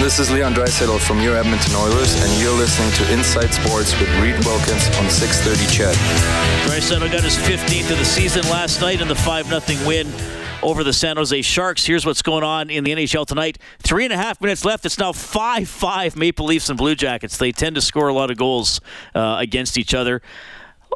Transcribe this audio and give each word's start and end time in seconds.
This 0.00 0.18
is 0.18 0.30
Leon 0.30 0.54
Draisaitl 0.54 1.00
from 1.00 1.20
your 1.20 1.36
Edmonton 1.36 1.74
Oilers, 1.74 2.14
and 2.22 2.40
you're 2.40 2.56
listening 2.56 2.90
to 2.92 3.12
Inside 3.12 3.52
Sports 3.52 3.98
with 3.98 4.08
Reed 4.20 4.36
Wilkins 4.44 4.86
on 4.96 5.10
630 5.10 5.66
CHED. 5.74 5.94
Draisaitl 6.68 7.10
got 7.10 7.24
his 7.24 7.36
15th 7.36 7.90
of 7.90 7.98
the 7.98 8.04
season 8.04 8.42
last 8.44 8.80
night 8.80 9.00
in 9.00 9.08
the 9.08 9.14
5-0 9.14 9.86
win 9.86 10.06
over 10.62 10.84
the 10.84 10.92
San 10.92 11.16
Jose 11.16 11.42
Sharks. 11.42 11.84
Here's 11.84 12.06
what's 12.06 12.22
going 12.22 12.44
on 12.44 12.70
in 12.70 12.84
the 12.84 12.92
NHL 12.92 13.26
tonight. 13.26 13.58
Three 13.80 14.04
and 14.04 14.12
a 14.12 14.16
half 14.16 14.40
minutes 14.40 14.64
left. 14.64 14.84
It's 14.86 14.98
now 14.98 15.12
5 15.12 15.68
5 15.68 16.16
Maple 16.16 16.46
Leafs 16.46 16.68
and 16.68 16.78
Blue 16.78 16.94
Jackets. 16.94 17.36
They 17.36 17.52
tend 17.52 17.74
to 17.74 17.80
score 17.80 18.08
a 18.08 18.14
lot 18.14 18.30
of 18.30 18.36
goals 18.36 18.80
uh, 19.14 19.36
against 19.40 19.78
each 19.78 19.94
other. 19.94 20.22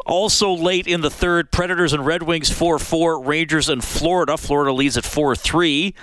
Also 0.06 0.52
late 0.52 0.86
in 0.86 1.00
the 1.00 1.10
third, 1.10 1.52
Predators 1.52 1.92
and 1.92 2.04
Red 2.04 2.22
Wings 2.22 2.50
4 2.50 2.78
4, 2.78 3.20
Rangers 3.20 3.68
and 3.68 3.82
Florida. 3.82 4.36
Florida 4.36 4.72
leads 4.72 4.96
at 4.96 5.04
4 5.04 5.36
3. 5.36 5.94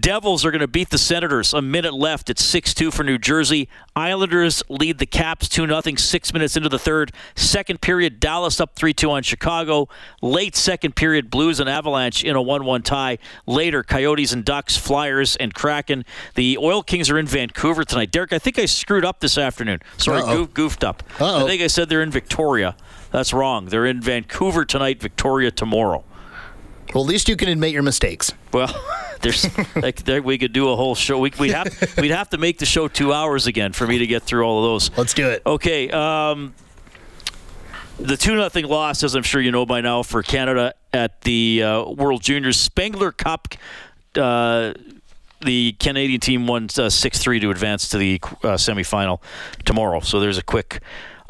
Devils 0.00 0.44
are 0.44 0.50
going 0.50 0.60
to 0.60 0.68
beat 0.68 0.90
the 0.90 0.98
Senators. 0.98 1.52
A 1.52 1.60
minute 1.60 1.92
left. 1.92 2.30
It's 2.30 2.44
6 2.44 2.72
2 2.72 2.90
for 2.90 3.02
New 3.02 3.18
Jersey. 3.18 3.68
Islanders 3.94 4.62
lead 4.68 4.98
the 4.98 5.06
Caps 5.06 5.48
2 5.48 5.66
0, 5.66 5.80
six 5.96 6.32
minutes 6.32 6.56
into 6.56 6.68
the 6.68 6.78
third. 6.78 7.12
Second 7.34 7.80
period, 7.80 8.18
Dallas 8.20 8.60
up 8.60 8.74
3 8.74 8.94
2 8.94 9.10
on 9.10 9.22
Chicago. 9.22 9.88
Late 10.22 10.56
second 10.56 10.96
period, 10.96 11.30
Blues 11.30 11.60
and 11.60 11.68
Avalanche 11.68 12.24
in 12.24 12.36
a 12.36 12.42
1 12.42 12.64
1 12.64 12.82
tie. 12.82 13.18
Later, 13.46 13.82
Coyotes 13.82 14.32
and 14.32 14.44
Ducks, 14.44 14.76
Flyers 14.76 15.36
and 15.36 15.52
Kraken. 15.52 16.04
The 16.36 16.56
Oil 16.58 16.82
Kings 16.82 17.10
are 17.10 17.18
in 17.18 17.26
Vancouver 17.26 17.84
tonight. 17.84 18.10
Derek, 18.10 18.32
I 18.32 18.38
think 18.38 18.58
I 18.58 18.66
screwed 18.66 19.04
up 19.04 19.20
this 19.20 19.36
afternoon. 19.36 19.80
Sorry, 19.98 20.22
goof, 20.22 20.54
goofed 20.54 20.84
up. 20.84 21.02
Uh-oh. 21.20 21.44
I 21.44 21.48
think 21.48 21.60
I 21.60 21.66
said 21.66 21.88
they're 21.88 22.02
in 22.02 22.10
Victoria. 22.10 22.76
That's 23.10 23.32
wrong. 23.34 23.66
They're 23.66 23.86
in 23.86 24.00
Vancouver 24.00 24.64
tonight, 24.64 25.02
Victoria 25.02 25.50
tomorrow. 25.50 26.04
Well, 26.94 27.04
at 27.04 27.08
least 27.08 27.28
you 27.28 27.36
can 27.36 27.48
admit 27.48 27.72
your 27.72 27.82
mistakes. 27.82 28.32
Well, 28.52 28.74
there's 29.22 29.46
like 29.76 30.04
there, 30.04 30.22
we 30.22 30.38
could 30.38 30.52
do 30.52 30.70
a 30.70 30.76
whole 30.76 30.94
show. 30.94 31.18
We, 31.18 31.32
we'd 31.38 31.52
have 31.52 31.94
we'd 31.98 32.10
have 32.10 32.30
to 32.30 32.38
make 32.38 32.58
the 32.58 32.66
show 32.66 32.88
two 32.88 33.12
hours 33.12 33.46
again 33.46 33.72
for 33.72 33.86
me 33.86 33.98
to 33.98 34.06
get 34.06 34.22
through 34.22 34.44
all 34.44 34.58
of 34.58 34.70
those. 34.70 34.96
Let's 34.98 35.14
do 35.14 35.28
it. 35.28 35.42
Okay. 35.46 35.90
Um, 35.90 36.54
the 37.98 38.16
two 38.16 38.34
nothing 38.34 38.66
loss, 38.66 39.02
as 39.02 39.14
I'm 39.14 39.22
sure 39.22 39.40
you 39.40 39.52
know 39.52 39.64
by 39.64 39.80
now, 39.80 40.02
for 40.02 40.22
Canada 40.22 40.74
at 40.92 41.20
the 41.22 41.62
uh, 41.62 41.84
World 41.84 42.22
Juniors 42.22 42.58
Spengler 42.58 43.12
Cup. 43.12 43.48
Uh, 44.14 44.74
the 45.40 45.72
Canadian 45.80 46.20
team 46.20 46.46
won 46.46 46.68
uh, 46.78 46.88
six 46.88 47.18
three 47.18 47.40
to 47.40 47.50
advance 47.50 47.88
to 47.88 47.98
the 47.98 48.20
uh, 48.22 48.54
semifinal 48.56 49.20
tomorrow. 49.64 50.00
So 50.00 50.20
there's 50.20 50.38
a 50.38 50.42
quick 50.42 50.80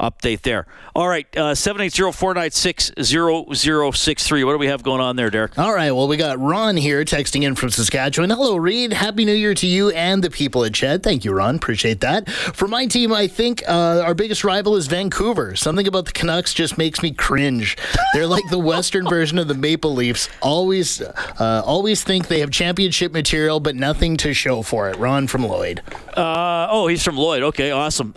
update 0.02 0.42
there. 0.42 0.66
All 0.94 1.08
right, 1.08 1.26
uh, 1.36 1.54
780-496-0063. 1.54 4.44
What 4.44 4.52
do 4.52 4.58
we 4.58 4.66
have 4.66 4.82
going 4.82 5.00
on 5.00 5.16
there, 5.16 5.30
Derek? 5.30 5.58
All 5.58 5.72
right. 5.72 5.90
Well, 5.92 6.06
we 6.08 6.18
got 6.18 6.38
Ron 6.38 6.76
here 6.76 7.02
texting 7.04 7.44
in 7.44 7.54
from 7.54 7.70
Saskatchewan. 7.70 8.28
Hello, 8.30 8.56
Reed. 8.56 8.92
Happy 8.92 9.24
New 9.24 9.32
Year 9.32 9.54
to 9.54 9.66
you 9.66 9.88
and 9.90 10.22
the 10.22 10.28
people 10.30 10.62
at 10.64 10.72
Ched. 10.72 11.02
Thank 11.02 11.24
you, 11.24 11.32
Ron. 11.32 11.56
Appreciate 11.56 12.00
that. 12.00 12.28
For 12.28 12.68
my 12.68 12.84
team, 12.86 13.10
I 13.12 13.26
think 13.28 13.62
uh, 13.66 14.02
our 14.04 14.14
biggest 14.14 14.44
rival 14.44 14.76
is 14.76 14.88
Vancouver. 14.88 15.56
Something 15.56 15.86
about 15.86 16.04
the 16.06 16.12
Canucks 16.12 16.52
just 16.52 16.76
makes 16.76 17.02
me 17.02 17.12
cringe. 17.12 17.78
They're 18.12 18.26
like 18.26 18.44
the 18.50 18.58
Western 18.58 19.08
version 19.12 19.38
of 19.38 19.48
the 19.48 19.54
Maple 19.54 19.94
Leafs. 19.94 20.28
Always, 20.42 21.00
uh, 21.00 21.62
always 21.64 22.02
think 22.02 22.28
they 22.28 22.40
have 22.40 22.50
championship 22.50 23.12
material, 23.12 23.60
but 23.60 23.76
nothing 23.76 24.18
to 24.18 24.34
show 24.34 24.60
for 24.62 24.90
it. 24.90 24.96
Ron 24.96 25.28
from 25.28 25.46
Lloyd. 25.46 25.80
Uh, 26.16 26.66
oh, 26.70 26.88
he's 26.88 27.02
from 27.02 27.16
Lloyd. 27.16 27.42
Okay, 27.44 27.70
awesome. 27.70 28.12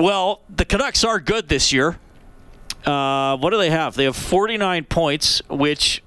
Well, 0.00 0.40
the 0.48 0.64
Canucks 0.64 1.04
are 1.04 1.18
good 1.20 1.48
this 1.48 1.72
year. 1.72 1.98
Uh, 2.84 3.36
what 3.36 3.50
do 3.50 3.58
they 3.58 3.70
have? 3.70 3.94
They 3.96 4.04
have 4.04 4.16
49 4.16 4.84
points, 4.84 5.42
which, 5.48 6.02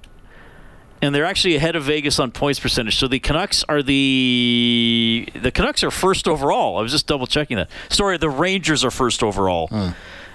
and 1.02 1.14
they're 1.14 1.25
actually 1.25 1.56
ahead 1.58 1.75
of 1.75 1.83
Vegas 1.83 2.17
on 2.20 2.31
points 2.31 2.59
percentage. 2.59 2.98
So 2.98 3.08
the 3.08 3.20
Canucks 3.20 3.64
are 3.67 3.83
the 3.83 5.28
the 5.36 5.52
Canucks 5.52 5.83
are 5.83 5.92
first 5.92 6.28
overall. 6.28 6.78
I 6.78 6.81
was 6.81 6.92
just 6.92 7.08
double 7.08 7.28
checking 7.28 7.58
that. 7.58 7.70
Sorry, 7.89 8.17
the 8.17 8.30
Rangers 8.30 8.83
are 8.86 8.92
first 8.92 9.22
overall. 9.22 9.70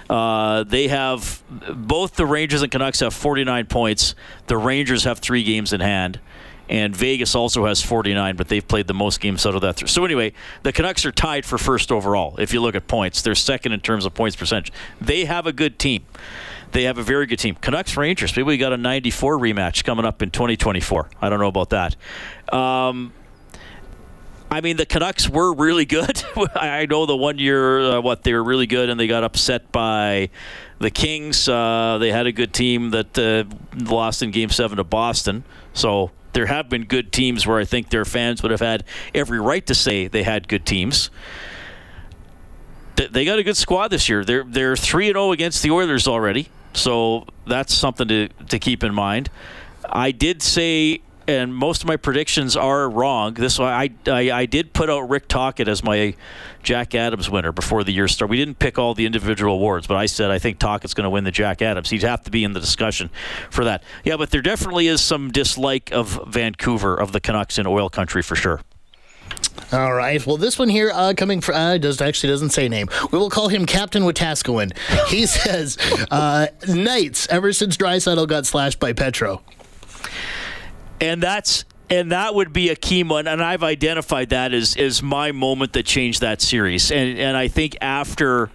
Uh, 0.09 0.63
they 0.63 0.87
have 0.87 1.43
both 1.75 2.15
the 2.15 2.25
Rangers 2.25 2.61
and 2.61 2.71
Canucks 2.71 3.01
have 3.01 3.13
49 3.13 3.65
points. 3.65 4.15
The 4.45 4.55
Rangers 4.57 5.03
have 5.03 5.19
three 5.19 5.43
games 5.43 5.73
in 5.73 5.81
hand. 5.81 6.19
And 6.69 6.95
Vegas 6.95 7.33
also 7.35 7.65
has 7.65 7.81
49, 7.81 8.35
but 8.35 8.49
they've 8.49 8.67
played 8.67 8.87
the 8.87 8.93
most 8.93 9.19
games 9.19 9.45
out 9.45 9.55
of 9.55 9.61
that. 9.61 9.77
Through. 9.77 9.87
So 9.87 10.03
anyway, 10.03 10.33
the 10.63 10.73
Canucks 10.73 11.05
are 11.05 11.11
tied 11.11 11.45
for 11.45 11.57
first 11.57 11.91
overall. 11.91 12.35
If 12.37 12.53
you 12.53 12.61
look 12.61 12.75
at 12.75 12.87
points, 12.87 13.21
they're 13.21 13.35
second 13.35 13.71
in 13.71 13.79
terms 13.79 14.05
of 14.05 14.13
points 14.13 14.35
percentage. 14.35 14.71
They 14.99 15.25
have 15.25 15.47
a 15.47 15.53
good 15.53 15.79
team. 15.79 16.05
They 16.71 16.83
have 16.83 16.97
a 16.97 17.03
very 17.03 17.25
good 17.25 17.39
team. 17.39 17.55
Canucks 17.55 17.95
Rangers. 17.95 18.35
Maybe 18.35 18.43
we 18.43 18.57
got 18.57 18.73
a 18.73 18.77
94 18.77 19.37
rematch 19.37 19.83
coming 19.83 20.05
up 20.05 20.21
in 20.21 20.31
2024. 20.31 21.09
I 21.21 21.29
don't 21.29 21.39
know 21.39 21.47
about 21.47 21.69
that. 21.69 21.95
Um, 22.53 23.13
I 24.49 24.61
mean, 24.61 24.77
the 24.77 24.85
Canucks 24.85 25.29
were 25.29 25.53
really 25.53 25.85
good. 25.85 26.23
I 26.55 26.85
know 26.85 27.05
the 27.05 27.15
one 27.15 27.37
year, 27.37 27.79
uh, 27.79 28.01
what 28.01 28.23
they 28.23 28.33
were 28.33 28.43
really 28.43 28.67
good, 28.67 28.89
and 28.89 28.99
they 28.99 29.07
got 29.07 29.23
upset 29.23 29.71
by 29.71 30.29
the 30.79 30.89
Kings. 30.89 31.49
Uh, 31.49 31.97
they 31.99 32.11
had 32.11 32.27
a 32.27 32.31
good 32.31 32.53
team 32.53 32.91
that 32.91 33.17
uh, 33.17 33.43
lost 33.83 34.21
in 34.21 34.31
Game 34.31 34.49
Seven 34.49 34.77
to 34.77 34.83
Boston. 34.83 35.43
So 35.73 36.11
there 36.37 36.45
have 36.45 36.69
been 36.69 36.83
good 36.83 37.11
teams 37.11 37.47
where 37.47 37.57
I 37.57 37.65
think 37.65 37.89
their 37.89 38.05
fans 38.05 38.43
would 38.43 38.51
have 38.51 38.59
had 38.59 38.83
every 39.15 39.39
right 39.39 39.65
to 39.65 39.73
say 39.73 40.07
they 40.07 40.21
had 40.21 40.47
good 40.47 40.67
teams. 40.67 41.09
They 42.95 43.25
got 43.25 43.39
a 43.39 43.43
good 43.43 43.57
squad 43.57 43.87
this 43.87 44.07
year. 44.07 44.23
They're 44.23 44.43
they're 44.43 44.75
three 44.75 45.07
and 45.07 45.15
zero 45.15 45.31
against 45.31 45.63
the 45.63 45.71
Oilers 45.71 46.07
already, 46.07 46.49
so 46.73 47.25
that's 47.47 47.73
something 47.73 48.07
to 48.09 48.27
to 48.49 48.59
keep 48.59 48.83
in 48.83 48.93
mind. 48.93 49.31
I 49.89 50.11
did 50.11 50.43
say, 50.43 51.01
and 51.27 51.53
most 51.53 51.83
of 51.83 51.87
my 51.87 51.97
predictions 51.97 52.55
are 52.55 52.89
wrong. 52.89 53.33
This 53.33 53.59
I 53.59 53.89
I, 54.07 54.31
I 54.31 54.45
did 54.45 54.73
put 54.73 54.89
out 54.89 55.09
Rick 55.09 55.27
Tocchet 55.27 55.67
as 55.67 55.83
my 55.83 56.15
Jack 56.63 56.95
Adams 56.95 57.29
winner 57.29 57.51
before 57.51 57.83
the 57.83 57.91
year 57.91 58.07
started. 58.07 58.31
We 58.31 58.37
didn't 58.37 58.59
pick 58.59 58.79
all 58.79 58.93
the 58.93 59.05
individual 59.05 59.55
awards, 59.55 59.87
but 59.87 59.97
I 59.97 60.05
said 60.05 60.31
I 60.31 60.39
think 60.39 60.59
Tocchet's 60.59 60.93
going 60.93 61.03
to 61.03 61.09
win 61.09 61.23
the 61.23 61.31
Jack 61.31 61.61
Adams. 61.61 61.89
He'd 61.89 62.03
have 62.03 62.23
to 62.23 62.31
be 62.31 62.43
in 62.43 62.53
the 62.53 62.59
discussion 62.59 63.09
for 63.49 63.65
that. 63.65 63.83
Yeah, 64.03 64.17
but 64.17 64.31
there 64.31 64.41
definitely 64.41 64.87
is 64.87 65.01
some 65.01 65.31
dislike 65.31 65.91
of 65.91 66.19
Vancouver 66.27 66.95
of 66.95 67.11
the 67.11 67.19
Canucks 67.19 67.57
in 67.57 67.67
oil 67.67 67.89
country 67.89 68.21
for 68.21 68.35
sure. 68.35 68.61
All 69.71 69.93
right. 69.93 70.25
Well, 70.25 70.37
this 70.37 70.57
one 70.57 70.69
here 70.69 70.91
uh, 70.93 71.13
coming 71.15 71.41
from 71.41 71.55
uh, 71.55 71.77
does 71.77 71.99
actually 71.99 72.29
doesn't 72.29 72.51
say 72.51 72.69
name. 72.69 72.87
We 73.11 73.19
will 73.19 73.29
call 73.29 73.49
him 73.49 73.65
Captain 73.65 74.03
Wetaskiwin. 74.03 74.77
He 75.09 75.25
says, 75.25 75.77
uh, 76.09 76.47
"Knights 76.67 77.27
ever 77.29 77.51
since 77.51 77.75
Draisaitl 77.75 78.27
got 78.27 78.45
slashed 78.45 78.79
by 78.79 78.93
Petro." 78.93 79.41
And 80.99 81.21
that's 81.21 81.65
and 81.89 82.11
that 82.11 82.35
would 82.35 82.51
be 82.51 82.69
a 82.69 82.75
key 82.75 83.03
one 83.03 83.27
and 83.27 83.43
i've 83.43 83.63
identified 83.63 84.29
that 84.29 84.53
as 84.53 84.75
as 84.75 85.01
my 85.01 85.31
moment 85.31 85.73
that 85.73 85.85
changed 85.85 86.21
that 86.21 86.41
series 86.41 86.91
and 86.91 87.17
and 87.17 87.37
i 87.37 87.47
think 87.47 87.77
after 87.81 88.49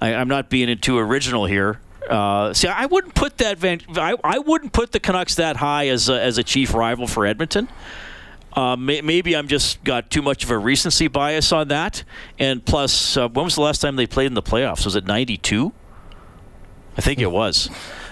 I, 0.00 0.14
i'm 0.14 0.28
not 0.28 0.48
being 0.48 0.76
too 0.78 0.98
original 0.98 1.46
here 1.46 1.80
uh, 2.08 2.52
see, 2.52 2.68
I 2.68 2.86
wouldn't 2.86 3.14
put 3.14 3.38
that 3.38 3.58
Van, 3.58 3.80
I, 3.94 4.16
I 4.24 4.38
wouldn't 4.38 4.72
put 4.72 4.92
the 4.92 5.00
Canucks 5.00 5.36
that 5.36 5.56
high 5.56 5.88
as 5.88 6.08
a, 6.08 6.20
as 6.20 6.36
a 6.36 6.42
chief 6.42 6.74
rival 6.74 7.06
for 7.06 7.24
Edmonton. 7.24 7.68
Uh, 8.52 8.76
may, 8.76 9.00
maybe 9.00 9.34
I'm 9.34 9.48
just 9.48 9.82
got 9.82 10.10
too 10.10 10.20
much 10.20 10.44
of 10.44 10.50
a 10.50 10.58
recency 10.58 11.08
bias 11.08 11.52
on 11.52 11.68
that. 11.68 12.04
And 12.38 12.64
plus, 12.64 13.16
uh, 13.16 13.28
when 13.28 13.44
was 13.44 13.54
the 13.54 13.62
last 13.62 13.80
time 13.80 13.96
they 13.96 14.06
played 14.06 14.26
in 14.26 14.34
the 14.34 14.42
playoffs? 14.42 14.84
Was 14.84 14.96
it 14.96 15.06
'92? 15.06 15.72
I 16.96 17.00
think 17.00 17.20
it 17.20 17.30
was 17.30 17.70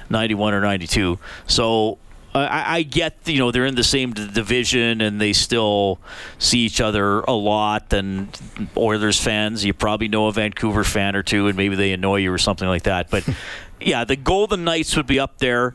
91 0.09 0.55
or 0.55 0.61
92. 0.63 1.19
So 1.47 1.99
I, 2.35 2.77
I 2.77 2.83
get, 2.83 3.17
you 3.27 3.39
know, 3.39 3.51
they're 3.51 3.67
in 3.67 3.75
the 3.75 3.85
same 3.85 4.13
division 4.13 5.01
and 5.01 5.21
they 5.21 5.33
still 5.33 5.99
see 6.39 6.61
each 6.61 6.81
other 6.81 7.21
a 7.21 7.33
lot. 7.33 7.93
And 7.93 8.29
Oilers 8.77 9.21
fans, 9.21 9.65
you 9.65 9.73
probably 9.73 10.09
know 10.09 10.27
a 10.29 10.33
Vancouver 10.33 10.85
fan 10.85 11.17
or 11.17 11.23
two, 11.23 11.49
and 11.49 11.57
maybe 11.57 11.75
they 11.75 11.93
annoy 11.93 12.17
you 12.17 12.33
or 12.33 12.39
something 12.39 12.69
like 12.69 12.85
that. 12.85 13.11
But 13.11 13.29
yeah, 13.81 14.05
the 14.05 14.17
Golden 14.17 14.65
Knights 14.65 14.97
would 14.97 15.07
be 15.07 15.19
up 15.19 15.39
there 15.39 15.69
uh, 15.69 15.75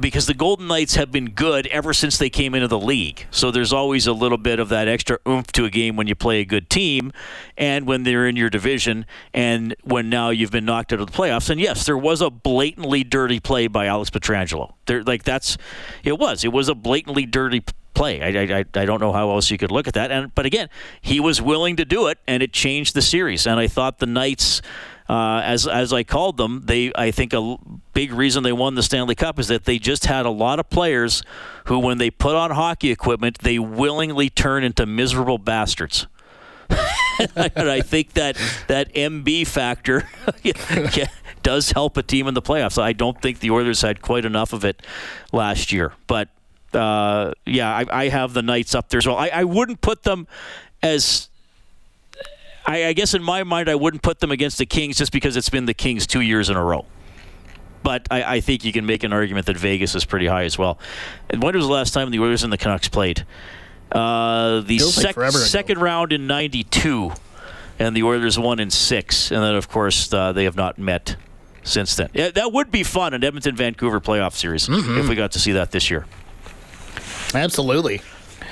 because 0.00 0.26
the 0.26 0.34
Golden 0.34 0.68
Knights 0.68 0.94
have 0.94 1.10
been 1.10 1.30
good 1.30 1.66
ever 1.68 1.92
since 1.92 2.18
they 2.18 2.30
came 2.30 2.54
into 2.54 2.68
the 2.68 2.78
league. 2.78 3.26
So 3.30 3.50
there's 3.50 3.72
always 3.72 4.06
a 4.06 4.12
little 4.12 4.38
bit 4.38 4.60
of 4.60 4.68
that 4.68 4.88
extra 4.88 5.18
oomph 5.26 5.50
to 5.52 5.64
a 5.64 5.70
game 5.70 5.96
when 5.96 6.06
you 6.06 6.14
play 6.14 6.40
a 6.40 6.44
good 6.44 6.70
team 6.70 7.12
and 7.56 7.86
when 7.86 8.04
they're 8.04 8.26
in 8.26 8.36
your 8.36 8.50
division 8.50 9.06
and 9.34 9.74
when 9.82 10.08
now 10.08 10.30
you've 10.30 10.52
been 10.52 10.64
knocked 10.64 10.92
out 10.92 11.00
of 11.00 11.10
the 11.10 11.12
playoffs. 11.12 11.50
And 11.50 11.60
yes, 11.60 11.86
there 11.86 11.98
was 11.98 12.20
a 12.20 12.30
blatantly 12.30 13.04
dirty 13.04 13.40
play 13.40 13.66
by 13.66 13.86
Alex 13.86 14.10
Pietrangelo. 14.10 14.74
There 14.86 15.02
like 15.02 15.24
that's 15.24 15.56
it 16.04 16.18
was. 16.18 16.44
It 16.44 16.52
was 16.52 16.68
a 16.68 16.74
blatantly 16.74 17.26
dirty 17.26 17.64
play. 17.94 18.22
I, 18.22 18.60
I, 18.60 18.64
I 18.74 18.84
don't 18.86 19.00
know 19.00 19.12
how 19.12 19.30
else 19.30 19.50
you 19.50 19.58
could 19.58 19.70
look 19.70 19.88
at 19.88 19.94
that. 19.94 20.10
And 20.10 20.34
but 20.34 20.46
again, 20.46 20.68
he 21.00 21.20
was 21.20 21.42
willing 21.42 21.76
to 21.76 21.84
do 21.84 22.06
it 22.06 22.18
and 22.26 22.42
it 22.42 22.52
changed 22.52 22.94
the 22.94 23.02
series. 23.02 23.46
And 23.46 23.58
I 23.58 23.66
thought 23.66 23.98
the 23.98 24.06
Knights 24.06 24.62
uh, 25.10 25.40
as 25.44 25.66
as 25.66 25.92
I 25.92 26.04
called 26.04 26.36
them, 26.36 26.62
they 26.66 26.92
I 26.94 27.10
think 27.10 27.32
a 27.32 27.56
big 27.94 28.12
reason 28.12 28.44
they 28.44 28.52
won 28.52 28.76
the 28.76 28.82
Stanley 28.84 29.16
Cup 29.16 29.40
is 29.40 29.48
that 29.48 29.64
they 29.64 29.76
just 29.76 30.06
had 30.06 30.24
a 30.24 30.30
lot 30.30 30.60
of 30.60 30.70
players 30.70 31.24
who, 31.64 31.80
when 31.80 31.98
they 31.98 32.12
put 32.12 32.36
on 32.36 32.52
hockey 32.52 32.92
equipment, 32.92 33.38
they 33.38 33.58
willingly 33.58 34.30
turn 34.30 34.62
into 34.62 34.86
miserable 34.86 35.38
bastards. 35.38 36.06
and 37.34 37.68
I 37.68 37.80
think 37.80 38.12
that 38.12 38.40
that 38.68 38.94
MB 38.94 39.48
factor 39.48 40.08
does 41.42 41.72
help 41.72 41.96
a 41.96 42.04
team 42.04 42.28
in 42.28 42.34
the 42.34 42.42
playoffs. 42.42 42.80
I 42.80 42.92
don't 42.92 43.20
think 43.20 43.40
the 43.40 43.50
Oilers 43.50 43.82
had 43.82 44.02
quite 44.02 44.24
enough 44.24 44.52
of 44.52 44.64
it 44.64 44.80
last 45.32 45.72
year, 45.72 45.92
but 46.06 46.28
uh, 46.72 47.32
yeah, 47.44 47.68
I, 47.68 48.04
I 48.04 48.08
have 48.10 48.32
the 48.32 48.42
Knights 48.42 48.76
up 48.76 48.90
there 48.90 48.98
as 48.98 49.08
well. 49.08 49.16
I, 49.16 49.30
I 49.34 49.42
wouldn't 49.42 49.80
put 49.80 50.04
them 50.04 50.28
as 50.84 51.29
I, 52.66 52.86
I 52.86 52.92
guess 52.92 53.14
in 53.14 53.22
my 53.22 53.42
mind, 53.44 53.68
I 53.68 53.74
wouldn't 53.74 54.02
put 54.02 54.20
them 54.20 54.30
against 54.30 54.58
the 54.58 54.66
Kings 54.66 54.98
just 54.98 55.12
because 55.12 55.36
it's 55.36 55.48
been 55.50 55.66
the 55.66 55.74
Kings 55.74 56.06
two 56.06 56.20
years 56.20 56.50
in 56.50 56.56
a 56.56 56.64
row. 56.64 56.84
But 57.82 58.06
I, 58.10 58.36
I 58.36 58.40
think 58.40 58.64
you 58.64 58.72
can 58.72 58.84
make 58.84 59.02
an 59.04 59.12
argument 59.12 59.46
that 59.46 59.56
Vegas 59.56 59.94
is 59.94 60.04
pretty 60.04 60.26
high 60.26 60.44
as 60.44 60.58
well. 60.58 60.78
And 61.30 61.42
when 61.42 61.54
was 61.56 61.66
the 61.66 61.72
last 61.72 61.94
time 61.94 62.10
the 62.10 62.20
Oilers 62.20 62.42
and 62.44 62.52
the 62.52 62.58
Canucks 62.58 62.88
played? 62.88 63.24
Uh, 63.90 64.60
the 64.60 64.78
like 64.78 64.88
sec- 64.92 65.16
ago. 65.16 65.30
second 65.30 65.78
round 65.78 66.12
in 66.12 66.26
'92, 66.26 67.10
and 67.78 67.96
the 67.96 68.02
Oilers 68.04 68.38
won 68.38 68.60
in 68.60 68.70
six, 68.70 69.30
and 69.32 69.42
then 69.42 69.54
of 69.56 69.68
course 69.68 70.12
uh, 70.12 70.32
they 70.32 70.44
have 70.44 70.54
not 70.56 70.78
met 70.78 71.16
since 71.64 71.96
then. 71.96 72.08
Yeah, 72.12 72.30
that 72.30 72.52
would 72.52 72.70
be 72.70 72.82
fun 72.84 73.14
an 73.14 73.24
Edmonton 73.24 73.56
Vancouver 73.56 73.98
playoff 74.00 74.34
series 74.34 74.68
Mm-hmm. 74.68 74.98
if 74.98 75.08
we 75.08 75.14
got 75.16 75.32
to 75.32 75.38
see 75.40 75.52
that 75.52 75.72
this 75.72 75.90
year. 75.90 76.06
Absolutely. 77.34 78.00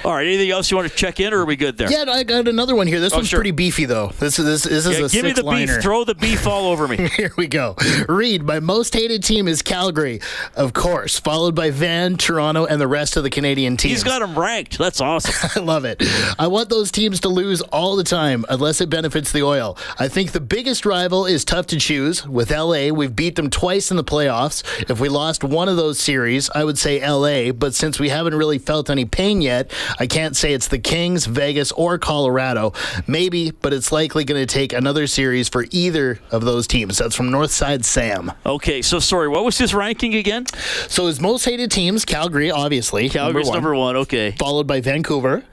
All 0.04 0.14
right, 0.14 0.26
anything 0.26 0.50
else 0.50 0.70
you 0.70 0.76
want 0.76 0.88
to 0.90 0.96
check 0.96 1.20
in, 1.20 1.32
or 1.32 1.40
are 1.40 1.44
we 1.44 1.56
good 1.56 1.76
there? 1.76 1.90
Yeah, 1.90 2.04
I 2.08 2.22
got 2.22 2.46
another 2.48 2.74
one 2.76 2.86
here. 2.86 3.00
This 3.00 3.12
oh, 3.12 3.16
one's 3.16 3.28
sure. 3.28 3.38
pretty 3.38 3.50
beefy, 3.50 3.84
though. 3.84 4.08
This 4.18 4.38
is 4.38 4.44
this, 4.44 4.62
this 4.64 4.86
is 4.86 4.98
Yeah, 4.98 5.06
a 5.06 5.08
give 5.08 5.24
me 5.24 5.30
the 5.30 5.36
six-liner. 5.36 5.74
beef. 5.74 5.82
Throw 5.82 6.04
the 6.04 6.14
beef 6.14 6.46
all 6.46 6.66
over 6.66 6.86
me. 6.86 7.08
Here 7.16 7.32
we 7.36 7.46
go. 7.48 7.76
Reed, 8.08 8.42
my 8.42 8.60
most 8.60 8.94
hated 8.94 9.24
team 9.24 9.48
is 9.48 9.62
Calgary, 9.62 10.20
of 10.54 10.72
course, 10.72 11.18
followed 11.18 11.54
by 11.54 11.70
Van, 11.70 12.16
Toronto, 12.16 12.64
and 12.64 12.80
the 12.80 12.86
rest 12.88 13.16
of 13.16 13.22
the 13.22 13.30
Canadian 13.30 13.76
teams. 13.76 13.92
He's 13.92 14.04
got 14.04 14.20
them 14.20 14.38
ranked. 14.38 14.78
That's 14.78 15.00
awesome. 15.00 15.50
I 15.62 15.64
love 15.64 15.84
it. 15.84 16.02
I 16.38 16.46
want 16.46 16.68
those 16.68 16.90
teams 16.90 17.20
to 17.20 17.28
lose 17.28 17.60
all 17.62 17.96
the 17.96 18.04
time 18.04 18.44
unless 18.48 18.80
it 18.80 18.88
benefits 18.90 19.32
the 19.32 19.42
oil. 19.42 19.76
I 19.98 20.08
think 20.08 20.32
the 20.32 20.40
biggest 20.40 20.86
rival 20.86 21.26
is 21.26 21.44
tough 21.44 21.66
to 21.66 21.78
choose. 21.78 22.26
With 22.26 22.50
LA, 22.50 22.88
we've 22.90 23.14
beat 23.14 23.36
them 23.36 23.50
twice 23.50 23.90
in 23.90 23.96
the 23.96 24.04
playoffs. 24.04 24.62
If 24.88 25.00
we 25.00 25.08
lost 25.08 25.42
one 25.44 25.68
of 25.68 25.76
those 25.76 25.98
series, 25.98 26.50
I 26.50 26.64
would 26.64 26.78
say 26.78 27.06
LA, 27.06 27.52
but 27.52 27.74
since 27.74 27.98
we 27.98 28.08
haven't 28.10 28.34
really 28.34 28.58
felt 28.58 28.90
any 28.90 29.04
pain 29.04 29.40
yet, 29.40 29.72
I 29.98 30.06
can't 30.06 30.36
say 30.36 30.52
it's 30.52 30.68
the 30.68 30.78
Kings, 30.78 31.26
Vegas, 31.26 31.72
or 31.72 31.98
Colorado. 31.98 32.72
Maybe, 33.06 33.50
but 33.50 33.72
it's 33.72 33.92
likely 33.92 34.24
going 34.24 34.40
to 34.40 34.52
take 34.52 34.72
another 34.72 35.06
series 35.06 35.48
for 35.48 35.66
either 35.70 36.20
of 36.30 36.44
those 36.44 36.66
teams. 36.66 36.98
That's 36.98 37.14
from 37.14 37.30
Northside 37.30 37.84
Sam. 37.84 38.32
Okay, 38.44 38.82
so 38.82 38.98
sorry, 38.98 39.28
what 39.28 39.44
was 39.44 39.58
his 39.58 39.74
ranking 39.74 40.14
again? 40.14 40.46
So 40.88 41.06
his 41.06 41.20
most 41.20 41.44
hated 41.44 41.70
teams, 41.70 42.04
Calgary, 42.04 42.50
obviously. 42.50 43.08
Calgary's 43.08 43.48
one, 43.48 43.56
number 43.56 43.74
one. 43.74 43.96
Okay. 43.96 44.32
Followed 44.38 44.66
by 44.66 44.80
Vancouver, 44.80 45.44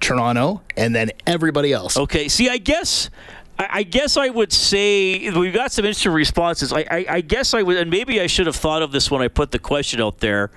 Toronto, 0.00 0.62
and 0.76 0.94
then 0.94 1.10
everybody 1.26 1.72
else. 1.72 1.96
Okay. 1.96 2.28
See, 2.28 2.48
I 2.48 2.58
guess. 2.58 3.10
I 3.58 3.68
I 3.70 3.82
guess 3.82 4.16
I 4.16 4.28
would 4.28 4.52
say 4.52 5.28
we've 5.30 5.52
got 5.52 5.72
some 5.72 5.84
interesting 5.84 6.12
responses. 6.12 6.72
I, 6.72 6.86
I, 6.90 7.06
I 7.08 7.20
guess 7.20 7.52
I 7.52 7.62
would, 7.62 7.76
and 7.76 7.90
maybe 7.90 8.20
I 8.20 8.26
should 8.26 8.46
have 8.46 8.56
thought 8.56 8.82
of 8.82 8.92
this 8.92 9.10
when 9.10 9.20
I 9.20 9.28
put 9.28 9.50
the 9.50 9.58
question 9.58 10.00
out 10.00 10.18
there. 10.20 10.50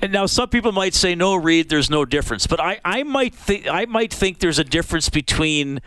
And 0.00 0.12
now 0.12 0.26
some 0.26 0.48
people 0.48 0.72
might 0.72 0.94
say, 0.94 1.14
"No, 1.14 1.34
Reed, 1.34 1.68
there's 1.68 1.90
no 1.90 2.04
difference." 2.04 2.46
But 2.46 2.60
I, 2.60 2.80
I 2.84 3.02
might 3.02 3.34
think 3.34 3.66
I 3.68 3.84
might 3.86 4.12
think 4.12 4.38
there's 4.38 4.58
a 4.58 4.64
difference 4.64 5.08
between 5.08 5.80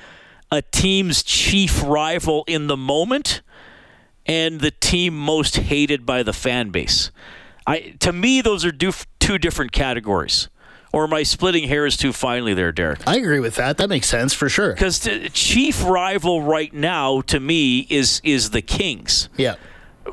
a 0.52 0.62
team's 0.62 1.24
chief 1.24 1.82
rival 1.84 2.44
in 2.48 2.68
the 2.68 2.76
moment 2.78 3.42
and 4.26 4.60
the 4.60 4.72
team 4.72 5.18
most 5.18 5.56
hated 5.58 6.06
by 6.06 6.24
the 6.24 6.34
fan 6.34 6.70
base. 6.70 7.12
I 7.66 7.96
to 8.00 8.12
me, 8.12 8.42
those 8.42 8.66
are 8.66 8.72
two 8.72 9.38
different 9.38 9.72
categories. 9.72 10.50
Or 10.94 11.06
am 11.06 11.14
I 11.14 11.24
splitting 11.24 11.70
hairs 11.70 11.96
too 11.96 12.12
finely 12.12 12.54
there, 12.54 12.74
Derek? 12.74 13.08
I 13.08 13.16
agree 13.16 13.40
with 13.40 13.56
that. 13.56 13.78
That 13.78 13.88
makes 13.88 14.08
sense 14.08 14.34
for 14.34 14.50
sure. 14.50 14.74
Because 14.74 15.00
the 15.00 15.30
chief 15.30 15.86
rival 15.86 16.42
right 16.42 16.74
now 16.74 17.22
to 17.22 17.40
me 17.40 17.88
is 17.90 18.20
is 18.26 18.50
the 18.50 18.62
Kings. 18.62 19.30
Yeah. 19.38 19.56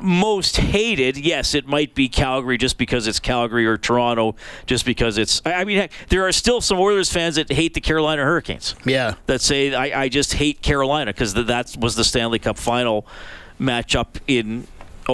Most 0.01 0.57
hated, 0.57 1.17
yes, 1.17 1.53
it 1.53 1.67
might 1.67 1.93
be 1.95 2.07
Calgary 2.09 2.57
just 2.57 2.77
because 2.77 3.07
it's 3.07 3.19
Calgary 3.19 3.65
or 3.65 3.77
Toronto 3.77 4.35
just 4.65 4.85
because 4.85 5.17
it's. 5.17 5.41
I 5.45 5.63
mean, 5.65 5.77
heck, 5.77 5.91
there 6.09 6.25
are 6.27 6.31
still 6.31 6.61
some 6.61 6.79
Oilers 6.79 7.11
fans 7.11 7.35
that 7.35 7.51
hate 7.51 7.73
the 7.73 7.81
Carolina 7.81 8.23
Hurricanes 8.23 8.75
Yeah. 8.85 9.15
that 9.25 9.41
say 9.41 9.73
I, 9.73 10.03
I 10.03 10.09
just 10.09 10.33
hate 10.33 10.61
Carolina 10.61 11.11
because 11.13 11.33
that 11.33 11.75
was 11.79 11.95
the 11.95 12.03
Stanley 12.03 12.39
Cup 12.39 12.57
final 12.57 13.05
matchup 13.59 14.07
in 14.27 14.67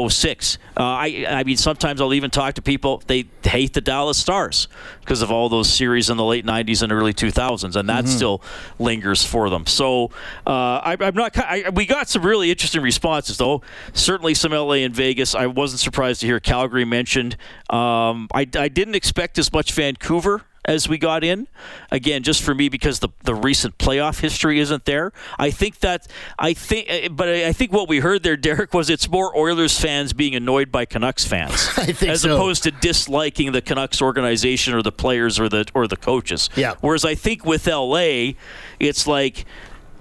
06. 0.09 0.57
Uh, 0.77 0.83
I 0.83 1.25
I 1.29 1.43
mean 1.43 1.57
sometimes 1.57 2.01
I'll 2.01 2.13
even 2.13 2.29
talk 2.31 2.55
to 2.55 2.61
people 2.61 3.01
they 3.07 3.25
hate 3.43 3.73
the 3.73 3.81
Dallas 3.81 4.17
Stars 4.17 4.67
because 4.99 5.21
of 5.21 5.31
all 5.31 5.49
those 5.49 5.69
series 5.71 6.09
in 6.09 6.17
the 6.17 6.23
late 6.23 6.45
90s 6.45 6.81
and 6.81 6.91
early 6.91 7.13
2000s 7.13 7.75
and 7.75 7.89
that 7.89 8.07
still 8.07 8.41
lingers 8.79 9.23
for 9.23 9.49
them. 9.49 9.65
So 9.65 10.11
uh, 10.45 10.81
I, 10.83 10.97
I'm 10.99 11.15
not 11.15 11.37
I, 11.37 11.69
we 11.69 11.85
got 11.85 12.09
some 12.09 12.25
really 12.25 12.51
interesting 12.51 12.81
responses 12.81 13.37
though. 13.37 13.61
Certainly 13.93 14.33
some 14.35 14.51
LA 14.51 14.83
and 14.85 14.93
Vegas. 14.93 15.35
I 15.35 15.47
wasn't 15.47 15.79
surprised 15.79 16.21
to 16.21 16.27
hear 16.27 16.39
Calgary 16.39 16.85
mentioned. 16.85 17.37
Um, 17.69 18.27
I 18.33 18.47
I 18.57 18.67
didn't 18.67 18.95
expect 18.95 19.37
as 19.37 19.51
much 19.51 19.73
Vancouver 19.73 20.43
as 20.65 20.89
we 20.89 20.97
got 20.97 21.23
in. 21.23 21.47
Again, 21.91 22.23
just 22.23 22.43
for 22.43 22.53
me 22.53 22.69
because 22.69 22.99
the 22.99 23.09
the 23.23 23.35
recent 23.35 23.77
playoff 23.77 24.19
history 24.19 24.59
isn't 24.59 24.85
there. 24.85 25.13
I 25.39 25.51
think 25.51 25.79
that 25.79 26.07
I 26.37 26.53
think, 26.53 26.87
eh, 26.89 27.07
but 27.09 27.29
I 27.29 27.53
think 27.53 27.71
what 27.71 27.87
we 27.87 27.99
heard 27.99 28.23
there, 28.23 28.37
Derek, 28.37 28.73
was 28.73 28.89
it's 28.89 29.09
more 29.09 29.35
Oilers 29.37 29.79
fans 29.79 30.13
being 30.13 30.35
annoyed 30.35 30.71
by 30.71 30.85
Canucks 30.85 31.25
fans, 31.25 31.53
I 31.77 31.91
think 31.91 32.11
as 32.11 32.21
so. 32.21 32.35
opposed 32.35 32.63
to 32.63 32.71
disliking 32.71 33.51
the 33.51 33.61
Canucks 33.61 34.01
organization 34.01 34.73
or 34.73 34.81
the 34.81 34.91
players 34.91 35.39
or 35.39 35.47
the 35.49 35.65
or 35.73 35.87
the 35.87 35.97
coaches. 35.97 36.49
Yeah. 36.55 36.75
Whereas 36.81 37.05
I 37.05 37.15
think 37.15 37.45
with 37.45 37.67
LA, 37.67 38.33
it's 38.79 39.07
like 39.07 39.45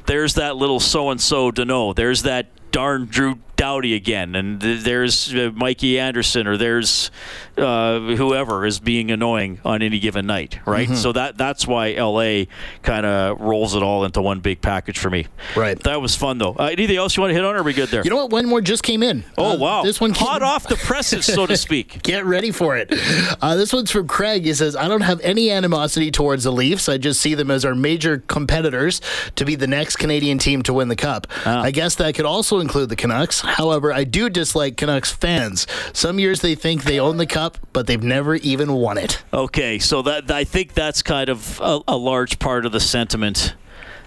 there's 0.06 0.34
that 0.34 0.56
little 0.56 0.80
so 0.80 1.10
and 1.10 1.20
so 1.20 1.50
to 1.50 1.64
know. 1.64 1.92
There's 1.92 2.22
that 2.22 2.48
darn 2.70 3.06
Drew 3.06 3.38
Doughty 3.56 3.94
again, 3.94 4.34
and 4.34 4.60
there's 4.60 5.32
uh, 5.32 5.50
Mikey 5.54 5.98
Anderson, 5.98 6.46
or 6.48 6.56
there's 6.56 7.10
uh, 7.56 8.00
whoever 8.00 8.66
is 8.66 8.80
being 8.80 9.10
annoying 9.12 9.60
on 9.64 9.80
any 9.80 10.00
given 10.00 10.26
night, 10.26 10.58
right? 10.66 10.88
Mm-hmm. 10.88 10.96
So 10.96 11.12
that 11.12 11.36
that's 11.38 11.66
why 11.66 11.92
LA 11.92 12.46
kind 12.82 13.06
of 13.06 13.40
rolls 13.40 13.76
it 13.76 13.82
all 13.82 14.04
into 14.04 14.20
one 14.20 14.40
big 14.40 14.60
package 14.60 14.98
for 14.98 15.08
me. 15.08 15.26
Right. 15.54 15.78
That 15.84 16.00
was 16.00 16.16
fun 16.16 16.38
though. 16.38 16.54
Uh, 16.58 16.70
anything 16.72 16.96
else 16.96 17.16
you 17.16 17.20
want 17.20 17.30
to 17.30 17.34
hit 17.34 17.44
on? 17.44 17.54
Or 17.54 17.58
are 17.60 17.62
we 17.62 17.72
good 17.74 17.90
there? 17.90 18.02
You 18.02 18.10
know 18.10 18.16
what? 18.16 18.30
One 18.30 18.46
more 18.46 18.60
just 18.60 18.82
came 18.82 19.02
in. 19.04 19.24
oh 19.38 19.52
Uh, 19.52 19.56
wow! 19.56 19.82
This 19.84 20.00
one 20.00 20.12
came 20.12 20.26
hot 20.26 20.42
off 20.42 20.66
the 20.66 20.76
presses, 20.76 21.24
so 21.24 21.46
to 21.46 21.56
speak. 21.56 22.02
Get 22.02 22.24
ready 22.24 22.50
for 22.50 22.76
it. 22.76 22.92
Uh, 23.40 23.54
this 23.54 23.72
one's 23.72 23.90
from 23.90 24.08
Craig. 24.08 24.44
He 24.44 24.52
says, 24.54 24.74
I 24.74 24.88
don't 24.88 25.02
have 25.02 25.20
any 25.20 25.50
animosity 25.50 26.10
towards 26.10 26.42
the 26.44 26.50
Leafs. 26.52 26.88
I 26.88 26.98
just 26.98 27.20
see 27.20 27.34
them 27.34 27.50
as 27.52 27.64
our 27.64 27.74
major 27.76 28.18
competitors 28.26 29.00
to 29.36 29.44
be 29.44 29.54
the 29.54 29.66
next 29.68 29.96
Canadian 29.96 30.38
team 30.38 30.62
to 30.64 30.72
win 30.72 30.88
the 30.88 30.96
Cup. 30.96 31.26
Ah. 31.46 31.62
I 31.62 31.70
guess 31.70 31.94
that 31.96 32.14
could 32.16 32.26
also 32.26 32.58
include 32.58 32.88
the 32.88 32.96
Canucks. 32.96 33.43
However, 33.44 33.92
I 33.92 34.04
do 34.04 34.28
dislike 34.28 34.76
Canucks 34.76 35.12
fans. 35.12 35.66
Some 35.92 36.18
years 36.18 36.40
they 36.40 36.54
think 36.54 36.84
they 36.84 36.98
own 36.98 37.16
the 37.16 37.26
Cup, 37.26 37.58
but 37.72 37.86
they've 37.86 38.02
never 38.02 38.36
even 38.36 38.72
won 38.72 38.98
it. 38.98 39.22
Okay, 39.32 39.78
so 39.78 40.02
that 40.02 40.30
I 40.30 40.44
think 40.44 40.74
that's 40.74 41.02
kind 41.02 41.28
of 41.28 41.60
a, 41.60 41.80
a 41.88 41.96
large 41.96 42.38
part 42.38 42.66
of 42.66 42.72
the 42.72 42.80
sentiment 42.80 43.54